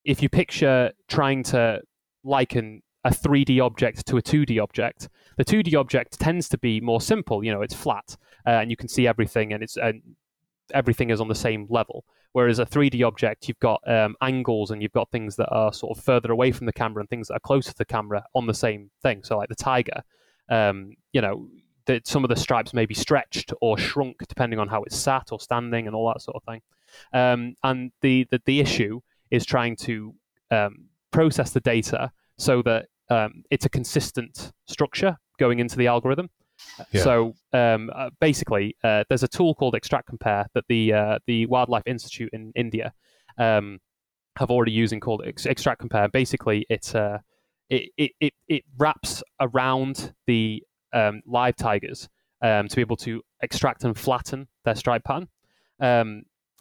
if 0.05 0.23
you 0.23 0.29
picture 0.29 0.93
trying 1.09 1.43
to 1.45 1.81
liken 2.25 2.83
a 3.05 3.11
3D 3.11 3.65
object 3.65 4.07
to 4.07 4.17
a 4.17 4.23
2D 4.23 4.63
object, 4.63 5.09
the 5.37 5.45
2D 5.45 5.79
object 5.79 6.19
tends 6.19 6.49
to 6.49 6.59
be 6.59 6.81
more 6.81 7.01
simple. 7.01 7.45
You 7.45 7.53
know, 7.53 7.63
it's 7.63 7.75
flat 7.75 8.17
uh, 8.47 8.51
and 8.51 8.71
you 8.71 8.77
can 8.77 8.89
see 8.89 9.07
everything, 9.07 9.53
and 9.53 9.63
it's 9.63 9.77
and 9.77 10.03
everything 10.75 11.11
is 11.11 11.21
on 11.21 11.29
the 11.29 11.35
same 11.35 11.67
level. 11.69 12.05
Whereas 12.33 12.59
a 12.59 12.67
3D 12.67 13.07
object, 13.07 13.49
you've 13.49 13.59
got 13.59 13.81
um, 13.91 14.15
angles 14.21 14.71
and 14.71 14.83
you've 14.83 14.93
got 14.93 15.11
things 15.11 15.35
that 15.37 15.49
are 15.49 15.73
sort 15.73 15.97
of 15.97 16.05
further 16.05 16.31
away 16.31 16.53
from 16.53 16.67
the 16.67 16.73
camera 16.73 17.01
and 17.01 17.09
things 17.09 17.29
that 17.29 17.35
are 17.35 17.41
closer 17.41 17.71
to 17.71 17.79
the 17.79 17.85
camera 17.85 18.23
on 18.35 18.47
the 18.47 18.55
same 18.55 18.91
thing. 19.03 19.23
So, 19.25 19.39
like 19.39 19.49
the 19.49 19.55
tiger, 19.55 20.03
um, 20.51 20.93
you 21.13 21.21
know, 21.21 21.49
some 22.05 22.25
of 22.25 22.29
the 22.29 22.37
stripes 22.37 22.75
may 22.75 22.85
be 22.85 22.95
stretched 22.95 23.53
or 23.63 23.79
shrunk 23.79 24.19
depending 24.29 24.59
on 24.59 24.69
how 24.69 24.83
it's 24.83 24.97
sat 24.97 25.33
or 25.33 25.41
standing 25.41 25.87
and 25.87 25.97
all 25.97 26.09
that 26.13 26.21
sort 26.21 26.37
of 26.37 26.43
thing. 26.45 26.61
Um, 27.13 27.55
and 27.63 27.93
the, 28.03 28.27
the 28.31 28.41
the 28.45 28.61
issue 28.61 29.01
is 29.31 29.47
trying 29.47 29.77
to 29.77 30.15
um, 30.51 30.87
process 31.11 31.51
the 31.51 31.61
data 31.61 32.11
so 32.39 32.63
that 32.63 32.87
um, 33.11 33.43
it's 33.51 33.67
a 33.67 33.69
consistent 33.69 34.53
structure 34.67 35.17
going 35.39 35.59
into 35.59 35.77
the 35.77 35.87
algorithm. 35.87 36.31
Yeah. 36.93 37.03
So 37.03 37.35
um, 37.53 37.91
uh, 37.95 38.11
basically, 38.21 38.77
uh, 38.83 39.05
there's 39.09 39.23
a 39.23 39.29
tool 39.29 39.55
called 39.55 39.75
Extract 39.75 40.09
Compare 40.09 40.47
that 40.55 40.65
the 40.69 40.93
uh, 40.93 41.19
the 41.27 41.47
Wildlife 41.47 41.85
Institute 41.87 42.31
in 42.33 42.53
India 42.57 42.93
um, 43.39 43.79
have 44.37 44.51
already 44.51 44.73
using 44.73 45.01
called 45.01 45.23
Extract 45.25 45.81
Compare. 45.81 46.09
Basically, 46.09 46.67
it's 46.69 46.95
uh, 46.95 47.19
it, 47.71 47.91
it, 47.97 48.13
it 48.21 48.35
it 48.49 48.65
wraps 48.77 49.23
around 49.41 50.13
the 50.27 50.63
um, 50.93 51.23
live 51.27 51.57
tigers 51.57 52.09
um, 52.43 52.69
to 52.69 52.77
be 52.77 52.81
able 52.81 52.97
to 52.97 53.23
extract 53.43 53.85
and 53.85 53.97
flatten 53.97 54.49
their 54.65 54.75
stripe 54.75 55.05
pattern. 55.05 55.29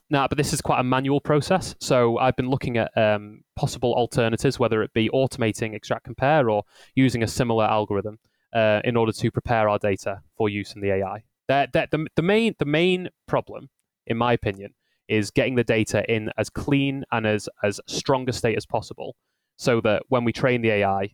Now, 0.10 0.28
but 0.28 0.38
this 0.38 0.54
is 0.54 0.62
quite 0.62 0.80
a 0.80 0.84
manual 0.84 1.20
process. 1.20 1.76
So 1.80 2.18
I've 2.18 2.36
been 2.36 2.50
looking 2.50 2.78
at 2.78 2.98
um, 2.98 3.42
possible 3.56 3.94
alternatives, 3.94 4.58
whether 4.58 4.82
it 4.82 4.94
be 4.94 5.10
automating 5.10 5.76
extract 5.76 6.06
compare 6.06 6.50
or 6.50 6.64
using 6.96 7.24
a 7.24 7.28
similar 7.28 7.66
algorithm 7.66 8.20
uh, 8.54 8.82
in 8.86 8.96
order 8.96 9.12
to 9.12 9.32
prepare 9.32 9.68
our 9.68 9.78
data 9.78 10.22
for 10.38 10.48
use 10.48 10.74
in 10.74 10.82
the 10.82 10.94
AI. 10.94 11.24
That, 11.50 11.74
that, 11.74 11.92
the, 11.92 12.08
the, 12.16 12.22
main, 12.22 12.56
the 12.58 12.66
main 12.66 13.10
problem, 13.28 13.70
in 14.06 14.18
my 14.18 14.34
opinion, 14.34 14.74
is 15.10 15.30
getting 15.32 15.56
the 15.56 15.64
data 15.64 16.10
in 16.14 16.32
as 16.38 16.50
clean 16.50 17.04
and 17.12 17.28
as, 17.28 17.50
as 17.64 17.80
strong 17.88 18.30
a 18.30 18.34
state 18.34 18.58
as 18.58 18.66
possible 18.66 19.16
so 19.58 19.82
that 19.82 20.04
when 20.08 20.24
we 20.24 20.32
train 20.32 20.62
the 20.62 20.70
AI, 20.70 21.10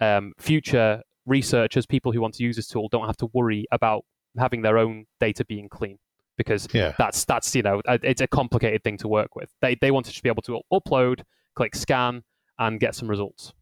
um, 0.00 0.32
future 0.38 1.02
researchers, 1.26 1.84
people 1.84 2.12
who 2.12 2.20
want 2.20 2.34
to 2.34 2.44
use 2.44 2.56
this 2.56 2.68
tool, 2.68 2.88
don't 2.88 3.06
have 3.06 3.16
to 3.18 3.28
worry 3.34 3.66
about 3.72 4.04
having 4.38 4.62
their 4.62 4.78
own 4.78 5.04
data 5.20 5.44
being 5.44 5.68
clean 5.68 5.98
because 6.38 6.66
yeah. 6.72 6.94
that's 6.96 7.26
that's 7.26 7.54
you 7.54 7.62
know 7.62 7.82
it's 7.86 8.22
a 8.22 8.26
complicated 8.26 8.82
thing 8.82 8.96
to 8.98 9.08
work 9.08 9.36
with. 9.36 9.50
They 9.60 9.74
they 9.74 9.90
want 9.90 10.06
to 10.06 10.12
just 10.12 10.22
be 10.22 10.30
able 10.30 10.42
to 10.42 10.60
upload, 10.72 11.24
click 11.54 11.74
scan, 11.74 12.22
and 12.58 12.80
get 12.80 12.94
some 12.94 13.08
results 13.08 13.52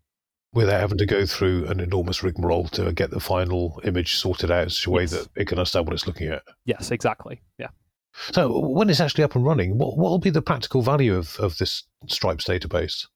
without 0.57 0.81
having 0.81 0.97
to 0.97 1.07
go 1.07 1.27
through 1.27 1.67
an 1.67 1.81
enormous 1.81 2.23
rigmarole 2.23 2.67
to 2.67 2.91
get 2.93 3.11
the 3.11 3.21
final 3.21 3.79
image 3.85 4.17
sorted 4.17 4.51
out 4.51 4.65
in 4.65 4.71
such 4.71 4.87
a 4.87 4.91
way 4.91 5.03
yes. 5.03 5.11
that 5.11 5.29
it 5.37 5.47
can 5.47 5.59
understand 5.59 5.87
what 5.87 5.93
it's 5.93 6.07
looking 6.07 6.29
at. 6.29 6.43
Yes, 6.65 6.91
exactly. 6.91 7.43
Yeah. 7.59 7.69
So 8.33 8.61
when 8.61 8.89
it's 8.89 9.01
actually 9.01 9.25
up 9.25 9.35
and 9.35 9.45
running, 9.45 9.77
what 9.77 9.99
what 9.99 10.11
will 10.11 10.19
be 10.19 10.31
the 10.31 10.41
practical 10.41 10.81
value 10.81 11.15
of, 11.15 11.37
of 11.39 11.59
this 11.59 11.85
Stripes 12.09 12.45
database? 12.45 13.07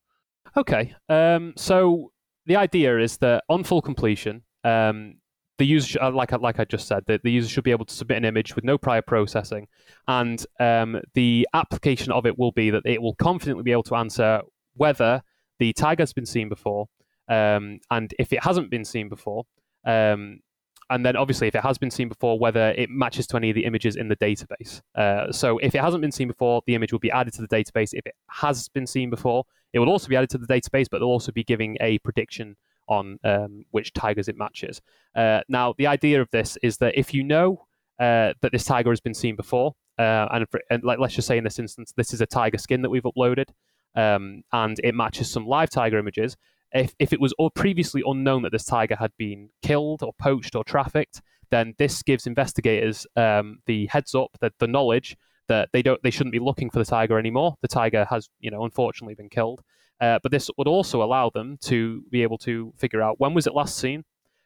Okay. 0.57 0.95
Um, 1.09 1.55
so 1.57 2.13
the 2.45 2.57
idea 2.57 2.99
is 2.99 3.17
that 3.19 3.45
on 3.49 3.65
full 3.65 3.81
completion, 3.81 4.43
um, 4.65 5.17
the 5.61 5.67
user, 5.67 6.03
uh, 6.03 6.11
like 6.11 6.33
like 6.33 6.59
I 6.59 6.65
just 6.65 6.89
said, 6.89 7.05
the, 7.07 7.21
the 7.23 7.31
user 7.31 7.49
should 7.49 7.65
be 7.65 7.71
able 7.71 7.85
to 7.85 7.95
submit 7.95 8.17
an 8.17 8.25
image 8.25 8.57
with 8.57 8.65
no 8.65 8.79
prior 8.79 9.03
processing, 9.03 9.69
and 10.09 10.45
um, 10.59 10.99
the 11.13 11.47
application 11.53 12.13
of 12.13 12.25
it 12.25 12.39
will 12.39 12.51
be 12.51 12.71
that 12.71 12.83
it 12.87 13.01
will 13.01 13.15
confidently 13.17 13.63
be 13.63 13.71
able 13.71 13.83
to 13.85 13.95
answer 13.95 14.41
whether 14.75 15.23
the 15.59 15.75
tag 15.75 16.01
has 16.01 16.15
been 16.15 16.25
seen 16.25 16.49
before, 16.49 16.87
um, 17.29 17.79
and 17.91 18.15
if 18.19 18.33
it 18.33 18.43
hasn't 18.43 18.71
been 18.71 18.87
seen 18.87 19.11
before, 19.11 19.45
um, 19.85 20.41
and 20.89 21.05
then 21.05 21.15
obviously 21.15 21.47
if 21.47 21.55
it 21.55 21.63
has 21.63 21.77
been 21.77 21.91
seen 21.91 22.09
before, 22.09 22.39
whether 22.39 22.71
it 22.71 22.89
matches 22.89 23.27
to 23.27 23.37
any 23.37 23.51
of 23.51 23.55
the 23.55 23.67
images 23.67 23.97
in 23.97 24.09
the 24.09 24.17
database. 24.17 24.81
Uh, 24.95 25.31
so 25.31 25.59
if 25.59 25.75
it 25.75 25.83
hasn't 25.83 26.01
been 26.01 26.11
seen 26.11 26.29
before, 26.29 26.63
the 26.67 26.75
image 26.75 26.91
will 26.91 26.99
be 26.99 27.11
added 27.11 27.35
to 27.35 27.43
the 27.43 27.49
database. 27.49 27.91
If 27.93 28.07
it 28.07 28.15
has 28.31 28.67
been 28.71 28.87
seen 28.87 29.11
before, 29.11 29.45
it 29.75 29.79
will 29.79 29.91
also 29.91 30.09
be 30.09 30.17
added 30.17 30.31
to 30.31 30.39
the 30.39 30.47
database, 30.47 30.87
but 30.91 31.01
they'll 31.01 31.09
also 31.09 31.33
be 31.33 31.45
giving 31.45 31.77
a 31.83 31.99
prediction 31.99 32.57
on 32.91 33.19
um, 33.25 33.65
which 33.71 33.93
tigers 33.95 34.29
it 34.29 34.37
matches. 34.37 34.83
Uh, 35.15 35.41
now, 35.49 35.75
the 35.79 35.87
idea 35.87 36.21
of 36.21 36.29
this 36.31 36.59
is 36.63 36.77
that 36.79 36.99
if 36.99 37.15
you 37.15 37.23
know 37.23 37.65
uh, 37.99 38.35
that 38.43 38.53
this 38.53 38.65
tiger 38.65 38.91
has 38.91 39.01
been 39.01 39.15
seen 39.15 39.37
before, 39.37 39.75
uh, 39.99 40.27
and, 40.33 40.47
for, 40.51 40.61
and 40.71 40.83
like, 40.85 40.99
let's 40.99 41.15
just 41.15 41.29
say 41.29 41.39
in 41.39 41.45
this 41.45 41.59
instance, 41.59 41.93
this 41.97 42.13
is 42.13 42.21
a 42.21 42.27
tiger 42.27 42.59
skin 42.59 42.83
that 42.83 42.91
we've 42.91 43.05
uploaded, 43.05 43.47
um, 43.95 44.43
and 44.53 44.79
it 44.85 44.95
matches 44.95 45.31
some 45.31 45.47
live 45.47 45.71
tiger 45.71 45.99
images. 45.99 46.37
If, 46.73 46.95
if 46.99 47.13
it 47.13 47.21
was 47.21 47.35
previously 47.55 48.03
unknown 48.07 48.43
that 48.43 48.53
this 48.53 48.65
tiger 48.65 48.97
had 48.97 49.13
been 49.17 49.49
killed 49.63 50.03
or 50.03 50.13
poached 50.19 50.55
or 50.55 50.63
trafficked, 50.65 51.21
then 51.51 51.75
this 51.79 52.03
gives 52.03 52.27
investigators 52.27 53.07
um, 53.17 53.59
the 53.67 53.87
heads 53.87 54.15
up, 54.15 54.31
that 54.41 54.53
the 54.59 54.69
knowledge 54.69 55.17
that 55.49 55.69
they 55.73 55.83
don't 55.83 56.01
they 56.05 56.11
shouldn't 56.11 56.33
be 56.33 56.39
looking 56.39 56.71
for 56.71 56.79
the 56.79 56.85
tiger 56.85 57.19
anymore. 57.19 57.57
The 57.61 57.69
tiger 57.69 58.07
has 58.09 58.29
you 58.39 58.51
know 58.53 58.65
unfortunately 58.65 59.17
been 59.17 59.29
killed, 59.29 59.63
uh, 60.01 60.19
but 60.23 60.33
this 60.33 60.51
would 60.57 60.69
also 60.69 61.03
allow 61.03 61.31
them 61.31 61.59
to 61.63 62.03
be 62.11 62.23
able 62.23 62.39
to 62.39 62.73
figure 62.77 63.03
out 63.03 63.21
when 63.21 63.35
was 63.35 63.47
it 63.47 63.55
last 63.55 63.77
seen, 63.79 64.05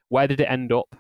where 0.09 0.27
did 0.27 0.41
it 0.41 0.45
end 0.45 0.73
up, 0.73 0.97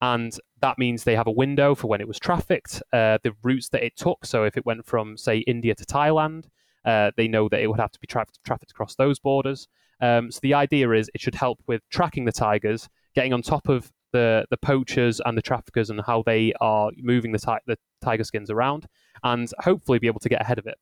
and 0.00 0.38
that 0.60 0.78
means 0.78 1.04
they 1.04 1.16
have 1.16 1.26
a 1.26 1.32
window 1.32 1.74
for 1.74 1.88
when 1.88 2.00
it 2.00 2.08
was 2.08 2.18
trafficked, 2.18 2.82
uh, 2.92 3.18
the 3.22 3.32
routes 3.42 3.68
that 3.70 3.84
it 3.84 3.96
took. 3.96 4.24
So 4.24 4.44
if 4.44 4.56
it 4.56 4.64
went 4.64 4.86
from 4.86 5.16
say 5.16 5.38
India 5.38 5.74
to 5.74 5.84
Thailand, 5.84 6.46
uh, 6.84 7.10
they 7.16 7.28
know 7.28 7.48
that 7.48 7.60
it 7.60 7.66
would 7.66 7.80
have 7.80 7.92
to 7.92 8.00
be 8.00 8.06
tra- 8.06 8.26
trafficked 8.44 8.70
across 8.70 8.94
those 8.94 9.18
borders. 9.18 9.68
Um, 10.00 10.30
so 10.30 10.38
the 10.42 10.54
idea 10.54 10.90
is 10.92 11.10
it 11.14 11.20
should 11.20 11.34
help 11.34 11.60
with 11.66 11.82
tracking 11.90 12.24
the 12.24 12.32
tigers, 12.32 12.88
getting 13.14 13.32
on 13.32 13.42
top 13.42 13.68
of 13.68 13.92
the 14.12 14.46
the 14.48 14.56
poachers 14.56 15.20
and 15.24 15.36
the 15.36 15.42
traffickers 15.42 15.90
and 15.90 16.00
how 16.06 16.22
they 16.22 16.52
are 16.60 16.90
moving 16.96 17.32
the, 17.32 17.38
ti- 17.38 17.64
the 17.66 17.76
tiger 18.00 18.24
skins 18.24 18.50
around, 18.50 18.86
and 19.22 19.50
hopefully 19.58 19.98
be 19.98 20.06
able 20.06 20.20
to 20.20 20.28
get 20.28 20.40
ahead 20.40 20.58
of 20.58 20.66
it. 20.66 20.78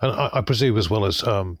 And 0.00 0.12
I, 0.12 0.30
I 0.34 0.40
presume, 0.40 0.78
as 0.78 0.88
well 0.88 1.04
as 1.04 1.22
um, 1.24 1.58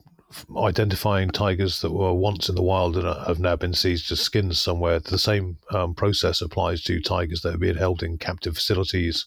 identifying 0.56 1.30
tigers 1.30 1.80
that 1.80 1.92
were 1.92 2.12
once 2.12 2.48
in 2.48 2.54
the 2.54 2.62
wild 2.62 2.96
and 2.96 3.06
have 3.26 3.38
now 3.38 3.56
been 3.56 3.74
seized 3.74 4.10
as 4.10 4.20
skins 4.20 4.60
somewhere. 4.60 4.98
The 4.98 5.18
same 5.18 5.58
um, 5.70 5.94
process 5.94 6.40
applies 6.40 6.82
to 6.84 7.00
tigers 7.00 7.42
that 7.42 7.54
are 7.54 7.58
being 7.58 7.76
held 7.76 8.02
in 8.02 8.18
captive 8.18 8.56
facilities 8.56 9.24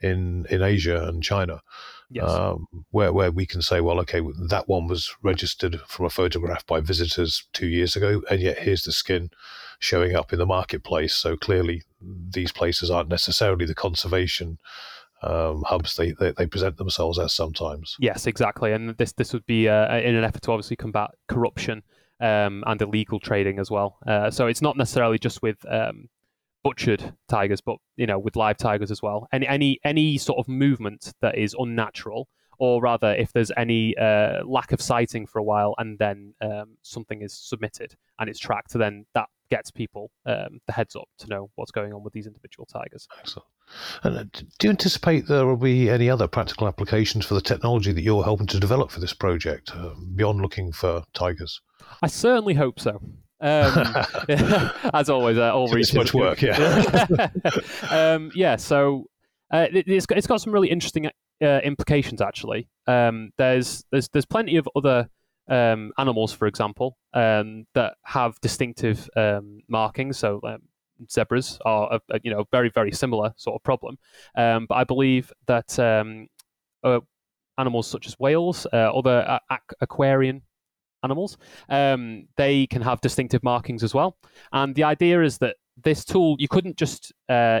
in 0.00 0.46
in 0.50 0.62
Asia 0.62 1.04
and 1.06 1.22
China. 1.22 1.62
Yes. 2.08 2.30
Um, 2.30 2.68
where 2.90 3.12
where 3.12 3.32
we 3.32 3.46
can 3.46 3.62
say, 3.62 3.80
well, 3.80 3.98
okay, 4.00 4.22
that 4.48 4.68
one 4.68 4.86
was 4.86 5.12
registered 5.22 5.80
from 5.88 6.06
a 6.06 6.10
photograph 6.10 6.64
by 6.66 6.80
visitors 6.80 7.46
two 7.52 7.66
years 7.66 7.96
ago, 7.96 8.22
and 8.30 8.40
yet 8.40 8.60
here's 8.60 8.82
the 8.82 8.92
skin 8.92 9.30
showing 9.78 10.14
up 10.14 10.32
in 10.32 10.38
the 10.38 10.46
marketplace. 10.46 11.14
So 11.14 11.36
clearly, 11.36 11.82
these 12.00 12.52
places 12.52 12.90
aren't 12.90 13.08
necessarily 13.08 13.66
the 13.66 13.74
conservation 13.74 14.58
um, 15.22 15.62
hubs 15.66 15.96
they, 15.96 16.12
they, 16.12 16.32
they 16.32 16.46
present 16.46 16.76
themselves 16.76 17.18
as 17.18 17.32
sometimes. 17.32 17.96
Yes, 17.98 18.26
exactly, 18.26 18.72
and 18.72 18.96
this 18.96 19.12
this 19.12 19.32
would 19.32 19.46
be 19.46 19.68
uh, 19.68 19.96
in 19.98 20.14
an 20.14 20.24
effort 20.24 20.42
to 20.42 20.52
obviously 20.52 20.76
combat 20.76 21.10
corruption 21.28 21.82
um, 22.20 22.64
and 22.66 22.80
illegal 22.82 23.20
trading 23.20 23.58
as 23.58 23.70
well. 23.70 23.98
Uh, 24.06 24.30
so 24.30 24.46
it's 24.46 24.62
not 24.62 24.76
necessarily 24.76 25.18
just 25.18 25.42
with 25.42 25.58
um, 25.70 26.08
butchered 26.62 27.14
tigers, 27.28 27.60
but 27.60 27.76
you 27.96 28.06
know 28.06 28.18
with 28.18 28.36
live 28.36 28.56
tigers 28.56 28.90
as 28.90 29.02
well. 29.02 29.26
Any 29.32 29.46
any 29.46 29.78
any 29.84 30.18
sort 30.18 30.38
of 30.38 30.48
movement 30.48 31.12
that 31.20 31.36
is 31.38 31.54
unnatural, 31.58 32.28
or 32.58 32.80
rather, 32.80 33.14
if 33.14 33.32
there's 33.32 33.52
any 33.56 33.96
uh, 33.96 34.44
lack 34.44 34.72
of 34.72 34.80
sighting 34.80 35.26
for 35.26 35.38
a 35.38 35.42
while 35.42 35.74
and 35.78 35.98
then 35.98 36.34
um, 36.40 36.76
something 36.82 37.22
is 37.22 37.34
submitted 37.34 37.94
and 38.18 38.28
it's 38.28 38.38
tracked, 38.38 38.72
then 38.72 39.06
that 39.14 39.28
gets 39.50 39.70
people 39.70 40.10
um, 40.26 40.60
the 40.66 40.72
heads 40.72 40.96
up 40.96 41.08
to 41.18 41.28
know 41.28 41.50
what's 41.54 41.70
going 41.70 41.92
on 41.92 42.02
with 42.02 42.12
these 42.12 42.26
individual 42.26 42.66
tigers. 42.66 43.06
Excellent. 43.18 43.46
And 44.02 44.16
uh, 44.16 44.24
do 44.32 44.46
you 44.64 44.70
anticipate 44.70 45.26
there 45.26 45.46
will 45.46 45.56
be 45.56 45.90
any 45.90 46.08
other 46.08 46.26
practical 46.26 46.68
applications 46.68 47.26
for 47.26 47.34
the 47.34 47.40
technology 47.40 47.92
that 47.92 48.02
you're 48.02 48.24
helping 48.24 48.46
to 48.48 48.60
develop 48.60 48.90
for 48.90 49.00
this 49.00 49.12
project 49.12 49.72
uh, 49.74 49.90
beyond 50.14 50.40
looking 50.40 50.72
for 50.72 51.04
tigers? 51.14 51.60
I 52.02 52.06
certainly 52.06 52.54
hope 52.54 52.80
so. 52.80 53.00
Um, 53.40 53.86
as 54.94 55.10
always, 55.10 55.38
uh, 55.38 55.54
all 55.54 55.74
it's 55.76 55.94
much 55.94 56.14
work, 56.14 56.42
yeah. 56.42 57.30
um, 57.90 58.30
yeah, 58.34 58.56
so 58.56 59.06
uh, 59.52 59.66
it, 59.72 59.88
has 59.88 60.06
got, 60.06 60.18
it's 60.18 60.26
got 60.26 60.40
some 60.40 60.52
really 60.52 60.70
interesting 60.70 61.10
uh, 61.42 61.60
implications. 61.62 62.20
Actually, 62.20 62.68
um, 62.86 63.30
there's 63.36 63.84
there's 63.90 64.08
there's 64.08 64.26
plenty 64.26 64.56
of 64.56 64.68
other 64.74 65.08
um, 65.48 65.92
animals, 65.98 66.32
for 66.32 66.46
example, 66.46 66.96
um, 67.12 67.66
that 67.74 67.94
have 68.04 68.40
distinctive 68.40 69.08
um, 69.16 69.60
markings. 69.68 70.18
So 70.18 70.40
um, 70.42 70.62
zebras 71.10 71.58
are 71.64 72.00
a, 72.10 72.20
you 72.22 72.30
know 72.30 72.46
very 72.50 72.70
very 72.70 72.92
similar 72.92 73.32
sort 73.36 73.54
of 73.54 73.62
problem. 73.62 73.98
but 74.34 74.70
I 74.70 74.84
believe 74.84 75.32
that 75.46 75.78
uh, 75.78 77.00
animals 77.58 77.86
such 77.86 78.06
as 78.06 78.18
whales, 78.18 78.66
uh, 78.72 78.76
other 78.76 79.40
aquarian 79.80 80.42
animals, 81.02 81.38
um, 81.68 82.26
they 82.36 82.66
can 82.66 82.82
have 82.82 83.00
distinctive 83.00 83.42
markings 83.42 83.82
as 83.82 83.94
well. 83.94 84.16
And 84.52 84.74
the 84.74 84.84
idea 84.84 85.22
is 85.22 85.38
that 85.38 85.56
this 85.82 86.04
tool, 86.04 86.36
you 86.38 86.48
couldn't 86.48 86.76
just 86.76 87.12
uh, 87.28 87.60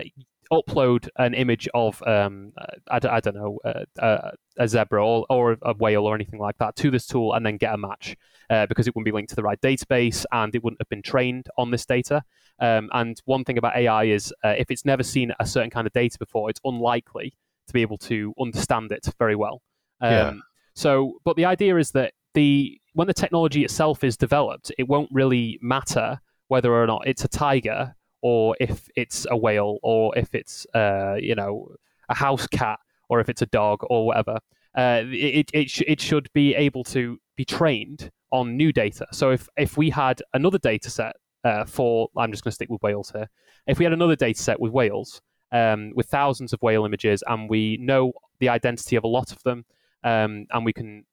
upload 0.52 1.08
an 1.16 1.34
image 1.34 1.68
of, 1.74 2.02
um, 2.06 2.52
I, 2.90 3.00
I, 3.08 3.20
don't 3.20 3.34
know, 3.34 3.58
uh, 3.64 4.30
a 4.58 4.68
zebra 4.68 5.04
or, 5.04 5.26
or, 5.28 5.56
a 5.62 5.74
whale 5.74 6.04
or 6.04 6.14
anything 6.14 6.40
like 6.40 6.58
that 6.58 6.76
to 6.76 6.90
this 6.90 7.06
tool 7.06 7.34
and 7.34 7.44
then 7.44 7.56
get 7.56 7.74
a 7.74 7.78
match 7.78 8.16
uh, 8.50 8.66
because 8.66 8.86
it 8.86 8.94
wouldn't 8.94 9.06
be 9.06 9.12
linked 9.12 9.30
to 9.30 9.36
the 9.36 9.42
right 9.42 9.60
database 9.60 10.24
and 10.32 10.54
it 10.54 10.62
wouldn't 10.62 10.80
have 10.80 10.88
been 10.88 11.02
trained 11.02 11.46
on 11.58 11.70
this 11.70 11.86
data. 11.86 12.22
Um, 12.60 12.88
and 12.92 13.20
one 13.24 13.44
thing 13.44 13.58
about 13.58 13.76
AI 13.76 14.04
is 14.04 14.32
uh, 14.44 14.54
if 14.56 14.70
it's 14.70 14.84
never 14.84 15.02
seen 15.02 15.32
a 15.40 15.46
certain 15.46 15.70
kind 15.70 15.86
of 15.86 15.92
data 15.92 16.18
before, 16.18 16.48
it's 16.48 16.60
unlikely 16.64 17.36
to 17.66 17.72
be 17.72 17.82
able 17.82 17.98
to 17.98 18.32
understand 18.40 18.92
it 18.92 19.06
very 19.18 19.34
well. 19.34 19.62
Um, 20.00 20.12
yeah. 20.12 20.32
So, 20.74 21.18
but 21.24 21.36
the 21.36 21.46
idea 21.46 21.76
is 21.76 21.90
that 21.92 22.12
the 22.34 22.78
when 22.92 23.06
the 23.06 23.14
technology 23.14 23.64
itself 23.64 24.04
is 24.04 24.16
developed, 24.16 24.70
it 24.78 24.88
won't 24.88 25.10
really 25.12 25.58
matter 25.60 26.20
whether 26.48 26.72
or 26.72 26.86
not 26.86 27.02
it's 27.06 27.24
a 27.24 27.28
tiger 27.28 27.95
or 28.22 28.56
if 28.60 28.88
it's 28.96 29.26
a 29.30 29.36
whale 29.36 29.78
or 29.82 30.16
if 30.18 30.34
it's 30.34 30.66
uh, 30.74 31.16
you 31.20 31.34
know 31.34 31.68
a 32.08 32.14
house 32.14 32.46
cat 32.46 32.78
or 33.08 33.20
if 33.20 33.28
it's 33.28 33.42
a 33.42 33.46
dog 33.46 33.80
or 33.90 34.06
whatever. 34.06 34.38
Uh, 34.76 35.02
it 35.06 35.50
it, 35.54 35.70
sh- 35.70 35.82
it 35.86 36.00
should 36.00 36.28
be 36.34 36.54
able 36.54 36.84
to 36.84 37.18
be 37.36 37.44
trained 37.44 38.10
on 38.30 38.56
new 38.56 38.72
data. 38.72 39.06
So 39.12 39.30
if 39.30 39.48
if 39.56 39.76
we 39.76 39.90
had 39.90 40.22
another 40.34 40.58
data 40.58 40.90
set 40.90 41.16
uh, 41.44 41.64
for 41.64 42.08
I'm 42.16 42.30
just 42.30 42.44
going 42.44 42.50
to 42.50 42.54
stick 42.54 42.68
with 42.68 42.82
whales 42.82 43.10
here. 43.10 43.28
If 43.66 43.78
we 43.78 43.84
had 43.84 43.92
another 43.92 44.16
data 44.16 44.40
set 44.40 44.60
with 44.60 44.72
whales 44.72 45.22
um, 45.52 45.92
with 45.94 46.06
thousands 46.06 46.52
of 46.52 46.60
whale 46.60 46.84
images 46.84 47.22
and 47.26 47.48
we 47.48 47.78
know 47.80 48.12
the 48.40 48.48
identity 48.48 48.96
of 48.96 49.04
a 49.04 49.08
lot 49.08 49.32
of 49.32 49.42
them 49.44 49.64
um, 50.04 50.46
and 50.50 50.64
we 50.64 50.72
can 50.72 51.04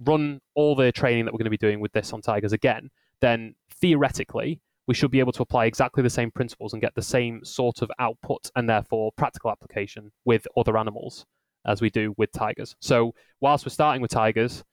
run 0.00 0.40
all 0.54 0.74
the 0.74 0.92
training 0.92 1.24
that 1.24 1.32
we're 1.32 1.38
going 1.38 1.44
to 1.44 1.50
be 1.50 1.56
doing 1.58 1.80
with 1.80 1.92
this 1.92 2.12
on 2.12 2.22
tigers 2.22 2.52
again, 2.52 2.90
then 3.20 3.54
theoretically 3.80 4.60
we 4.90 4.94
should 4.94 5.12
be 5.12 5.20
able 5.20 5.30
to 5.30 5.42
apply 5.42 5.66
exactly 5.66 6.02
the 6.02 6.10
same 6.10 6.32
principles 6.32 6.72
and 6.72 6.82
get 6.82 6.92
the 6.96 7.00
same 7.00 7.44
sort 7.44 7.80
of 7.80 7.88
output 8.00 8.50
and 8.56 8.68
therefore 8.68 9.12
practical 9.16 9.48
application 9.48 10.10
with 10.24 10.48
other 10.56 10.76
animals 10.76 11.26
as 11.64 11.80
we 11.80 11.88
do 11.88 12.12
with 12.16 12.32
tigers. 12.32 12.74
So 12.80 13.14
whilst 13.40 13.64
we're 13.64 13.70
starting 13.70 14.02
with 14.02 14.10
tigers, 14.10 14.64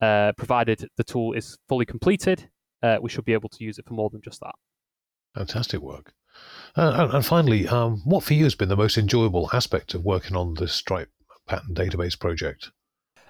uh, 0.00 0.32
provided 0.38 0.88
the 0.96 1.04
tool 1.04 1.34
is 1.34 1.58
fully 1.68 1.84
completed, 1.84 2.48
uh, 2.82 2.96
we 3.02 3.10
should 3.10 3.26
be 3.26 3.34
able 3.34 3.50
to 3.50 3.62
use 3.62 3.78
it 3.78 3.84
for 3.84 3.92
more 3.92 4.08
than 4.08 4.22
just 4.22 4.40
that. 4.40 4.54
Fantastic 5.34 5.82
work. 5.82 6.14
Uh, 6.74 7.10
and 7.12 7.26
finally, 7.26 7.68
um, 7.68 8.00
what 8.06 8.24
for 8.24 8.32
you 8.32 8.44
has 8.44 8.54
been 8.54 8.70
the 8.70 8.76
most 8.78 8.96
enjoyable 8.96 9.50
aspect 9.52 9.92
of 9.92 10.06
working 10.06 10.38
on 10.38 10.54
this 10.54 10.72
Stripe 10.72 11.10
pattern 11.46 11.74
database 11.74 12.18
project? 12.18 12.70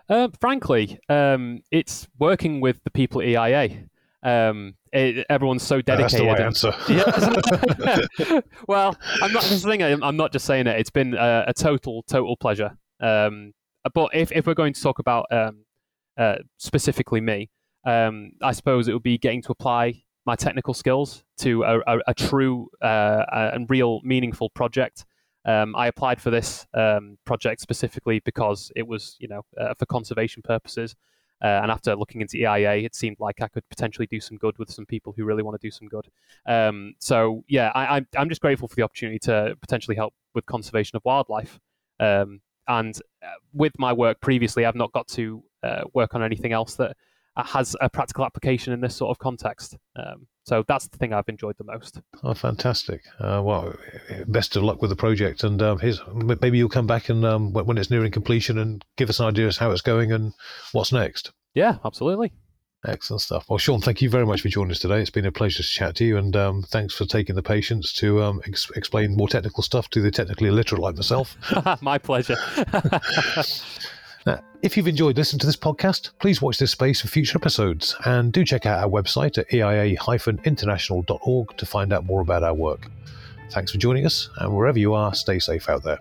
Uh, 0.09 0.29
frankly, 0.41 1.01
um, 1.09 1.63
it's 1.73 2.07
working 2.21 2.61
with 2.61 2.85
the 2.85 2.91
people 2.93 3.21
at 3.21 3.27
EIA. 3.27 3.89
Um, 4.27 4.75
it, 4.93 5.25
everyone's 5.31 5.63
so 5.63 5.81
dedicated. 5.81 6.27
That's 6.27 6.61
the 6.61 6.67
right 6.67 6.93
answer. 8.25 8.43
well, 8.67 8.97
I'm 9.23 9.33
not 9.33 9.45
just 9.45 9.63
saying 9.63 9.81
it, 9.81 10.01
I'm 10.03 10.17
not 10.17 10.33
just 10.33 10.45
saying 10.47 10.67
it. 10.67 10.81
It's 10.81 10.91
been 10.91 11.15
a, 11.15 11.45
a 11.47 11.55
total, 11.55 12.03
total 12.09 12.37
pleasure. 12.37 12.77
Um, 13.01 13.53
but 13.95 14.11
if, 14.15 14.33
if 14.33 14.49
we're 14.49 14.55
going 14.55 14.73
to 14.73 14.83
talk 14.83 14.99
about 14.99 15.27
um, 15.31 15.65
uh, 16.19 16.39
specifically 16.59 17.21
me, 17.21 17.51
um, 17.85 18.33
I 18.43 18.51
suppose 18.51 18.89
it 18.89 18.95
would 18.95 19.05
be 19.05 19.17
getting 19.17 19.43
to 19.43 19.53
apply 19.53 20.03
my 20.25 20.35
technical 20.35 20.75
skills 20.75 21.23
to 21.39 21.63
a, 21.63 21.79
a, 21.87 21.99
a 22.09 22.15
true 22.15 22.69
uh, 22.83 23.25
and 23.31 23.71
real, 23.71 24.01
meaningful 24.03 24.51
project. 24.51 25.07
Um, 25.45 25.77
I 25.77 25.87
applied 25.87 26.21
for 26.21 26.31
this 26.31 26.67
um, 26.75 27.17
project 27.25 27.61
specifically 27.61 28.19
because 28.25 28.73
it 28.75 28.89
was, 28.89 29.17
you 29.21 29.29
know, 29.29 29.43
uh, 29.57 29.75
for 29.79 29.87
conservation 29.87 30.43
purposes. 30.43 30.97
Uh, 31.43 31.61
and 31.63 31.71
after 31.71 31.95
looking 31.95 32.21
into 32.21 32.39
EIA, 32.39 32.77
it 32.77 32.95
seemed 32.95 33.19
like 33.21 33.43
I 33.43 33.49
could 33.49 33.69
potentially 33.69 34.07
do 34.07 34.21
some 34.21 34.39
good 34.39 34.57
with 34.59 34.71
some 34.71 34.87
people 34.87 35.13
who 35.17 35.25
really 35.25 35.43
want 35.43 35.61
to 35.61 35.67
do 35.67 35.71
some 35.71 35.89
good. 35.89 36.09
Um, 36.47 36.95
so 36.99 37.45
yeah, 37.49 37.73
I, 37.75 38.05
am 38.15 38.29
just 38.29 38.41
grateful 38.41 38.69
for 38.69 38.75
the 38.75 38.83
opportunity 38.83 39.19
to 39.21 39.57
potentially 39.61 39.97
help 39.97 40.15
with 40.35 40.47
conservation 40.47 40.97
of 40.97 41.05
wildlife. 41.05 41.61
Um, 42.01 42.41
and 42.69 42.99
uh, 43.23 43.29
with 43.53 43.73
my 43.79 43.93
work 43.93 44.21
previously, 44.21 44.65
I've 44.65 44.75
not 44.75 44.93
got 44.93 45.09
to 45.09 45.43
uh, 45.63 45.83
work 45.95 46.15
on 46.15 46.23
anything 46.23 46.53
else 46.53 46.75
that 46.77 46.97
has 47.45 47.77
a 47.81 47.89
practical 47.89 48.25
application 48.25 48.73
in 48.73 48.81
this 48.81 48.97
sort 48.97 49.11
of 49.11 49.19
context. 49.19 49.77
Um, 49.97 50.27
so 50.45 50.65
that's 50.67 50.87
the 50.87 50.97
thing 50.97 51.13
I've 51.13 51.29
enjoyed 51.29 51.57
the 51.59 51.65
most. 51.65 52.01
Oh, 52.23 52.35
fantastic! 52.35 53.03
Uh, 53.19 53.43
well, 53.45 53.75
best 54.27 54.57
of 54.57 54.63
luck 54.63 54.81
with 54.81 54.91
the 54.91 54.97
project, 54.97 55.45
and 55.45 55.61
um, 55.61 55.81
maybe 56.41 56.59
you'll 56.59 56.69
come 56.69 56.87
back 56.87 57.09
and 57.09 57.25
um, 57.25 57.53
when 57.53 57.79
it's 57.79 57.91
nearing 57.91 58.13
completion 58.13 58.59
and 58.59 58.85
give 58.97 59.11
us 59.11 59.21
an 59.21 59.27
idea 59.27 59.49
of 59.49 59.57
how 59.57 59.71
it's 59.71 59.83
going 59.83 60.13
and 60.13 60.33
what's 60.73 60.93
next. 60.93 61.33
Yeah, 61.55 61.79
absolutely. 61.85 62.33
Excellent 62.87 63.23
stuff. 63.23 63.47
Well, 63.49 63.59
Sean, 63.59 63.81
thank 63.81 64.01
you 64.01 64.09
very 64.09 64.27
much 64.27 64.43
for 64.43 64.49
joining 64.49 64.71
us 64.71 64.79
today. 64.79 65.01
It's 65.01 65.11
been 65.11 65.27
a 65.27 65.33
pleasure 65.33 65.63
to 65.63 65.69
chat 65.69 65.97
to 65.97 66.05
you, 66.05 66.17
and 66.19 66.37
um, 66.37 66.63
thanks 66.63 66.95
for 66.95 67.05
taking 67.05 67.35
the 67.35 67.43
patience 67.43 67.93
to 67.95 68.23
um, 68.23 68.41
ex- 68.47 68.71
explain 68.77 69.17
more 69.17 69.29
technical 69.29 69.63
stuff 69.65 69.89
to 69.91 70.01
the 70.01 70.11
technically 70.11 70.49
illiterate 70.49 70.81
like 70.81 70.95
myself. 70.95 71.37
My 71.81 71.99
pleasure. 71.99 72.37
Now, 74.27 74.41
if 74.63 74.77
you've 74.77 74.89
enjoyed 74.89 75.17
listening 75.17 75.39
to 75.41 75.47
this 75.47 75.57
podcast, 75.57 76.11
please 76.19 76.43
watch 76.43 76.59
this 76.59 76.73
space 76.73 77.01
for 77.01 77.07
future 77.07 77.39
episodes 77.39 77.95
and 78.05 78.33
do 78.33 78.45
check 78.45 78.67
out 78.67 78.83
our 78.83 78.91
website 78.91 79.39
at 79.39 79.49
eia-international.org 79.51 81.57
to 81.57 81.67
find 81.67 81.93
out 81.93 82.05
more 82.05 82.23
about 82.23 82.43
our 82.43 82.55
work. 82.55 82.91
Thanks 83.53 83.71
for 83.71 83.79
joining 83.79 84.05
us, 84.05 84.29
and 84.39 84.53
wherever 84.53 84.81
you 84.81 84.95
are, 84.95 85.15
stay 85.15 85.39
safe 85.39 85.69
out 85.69 85.85
there. 85.85 86.01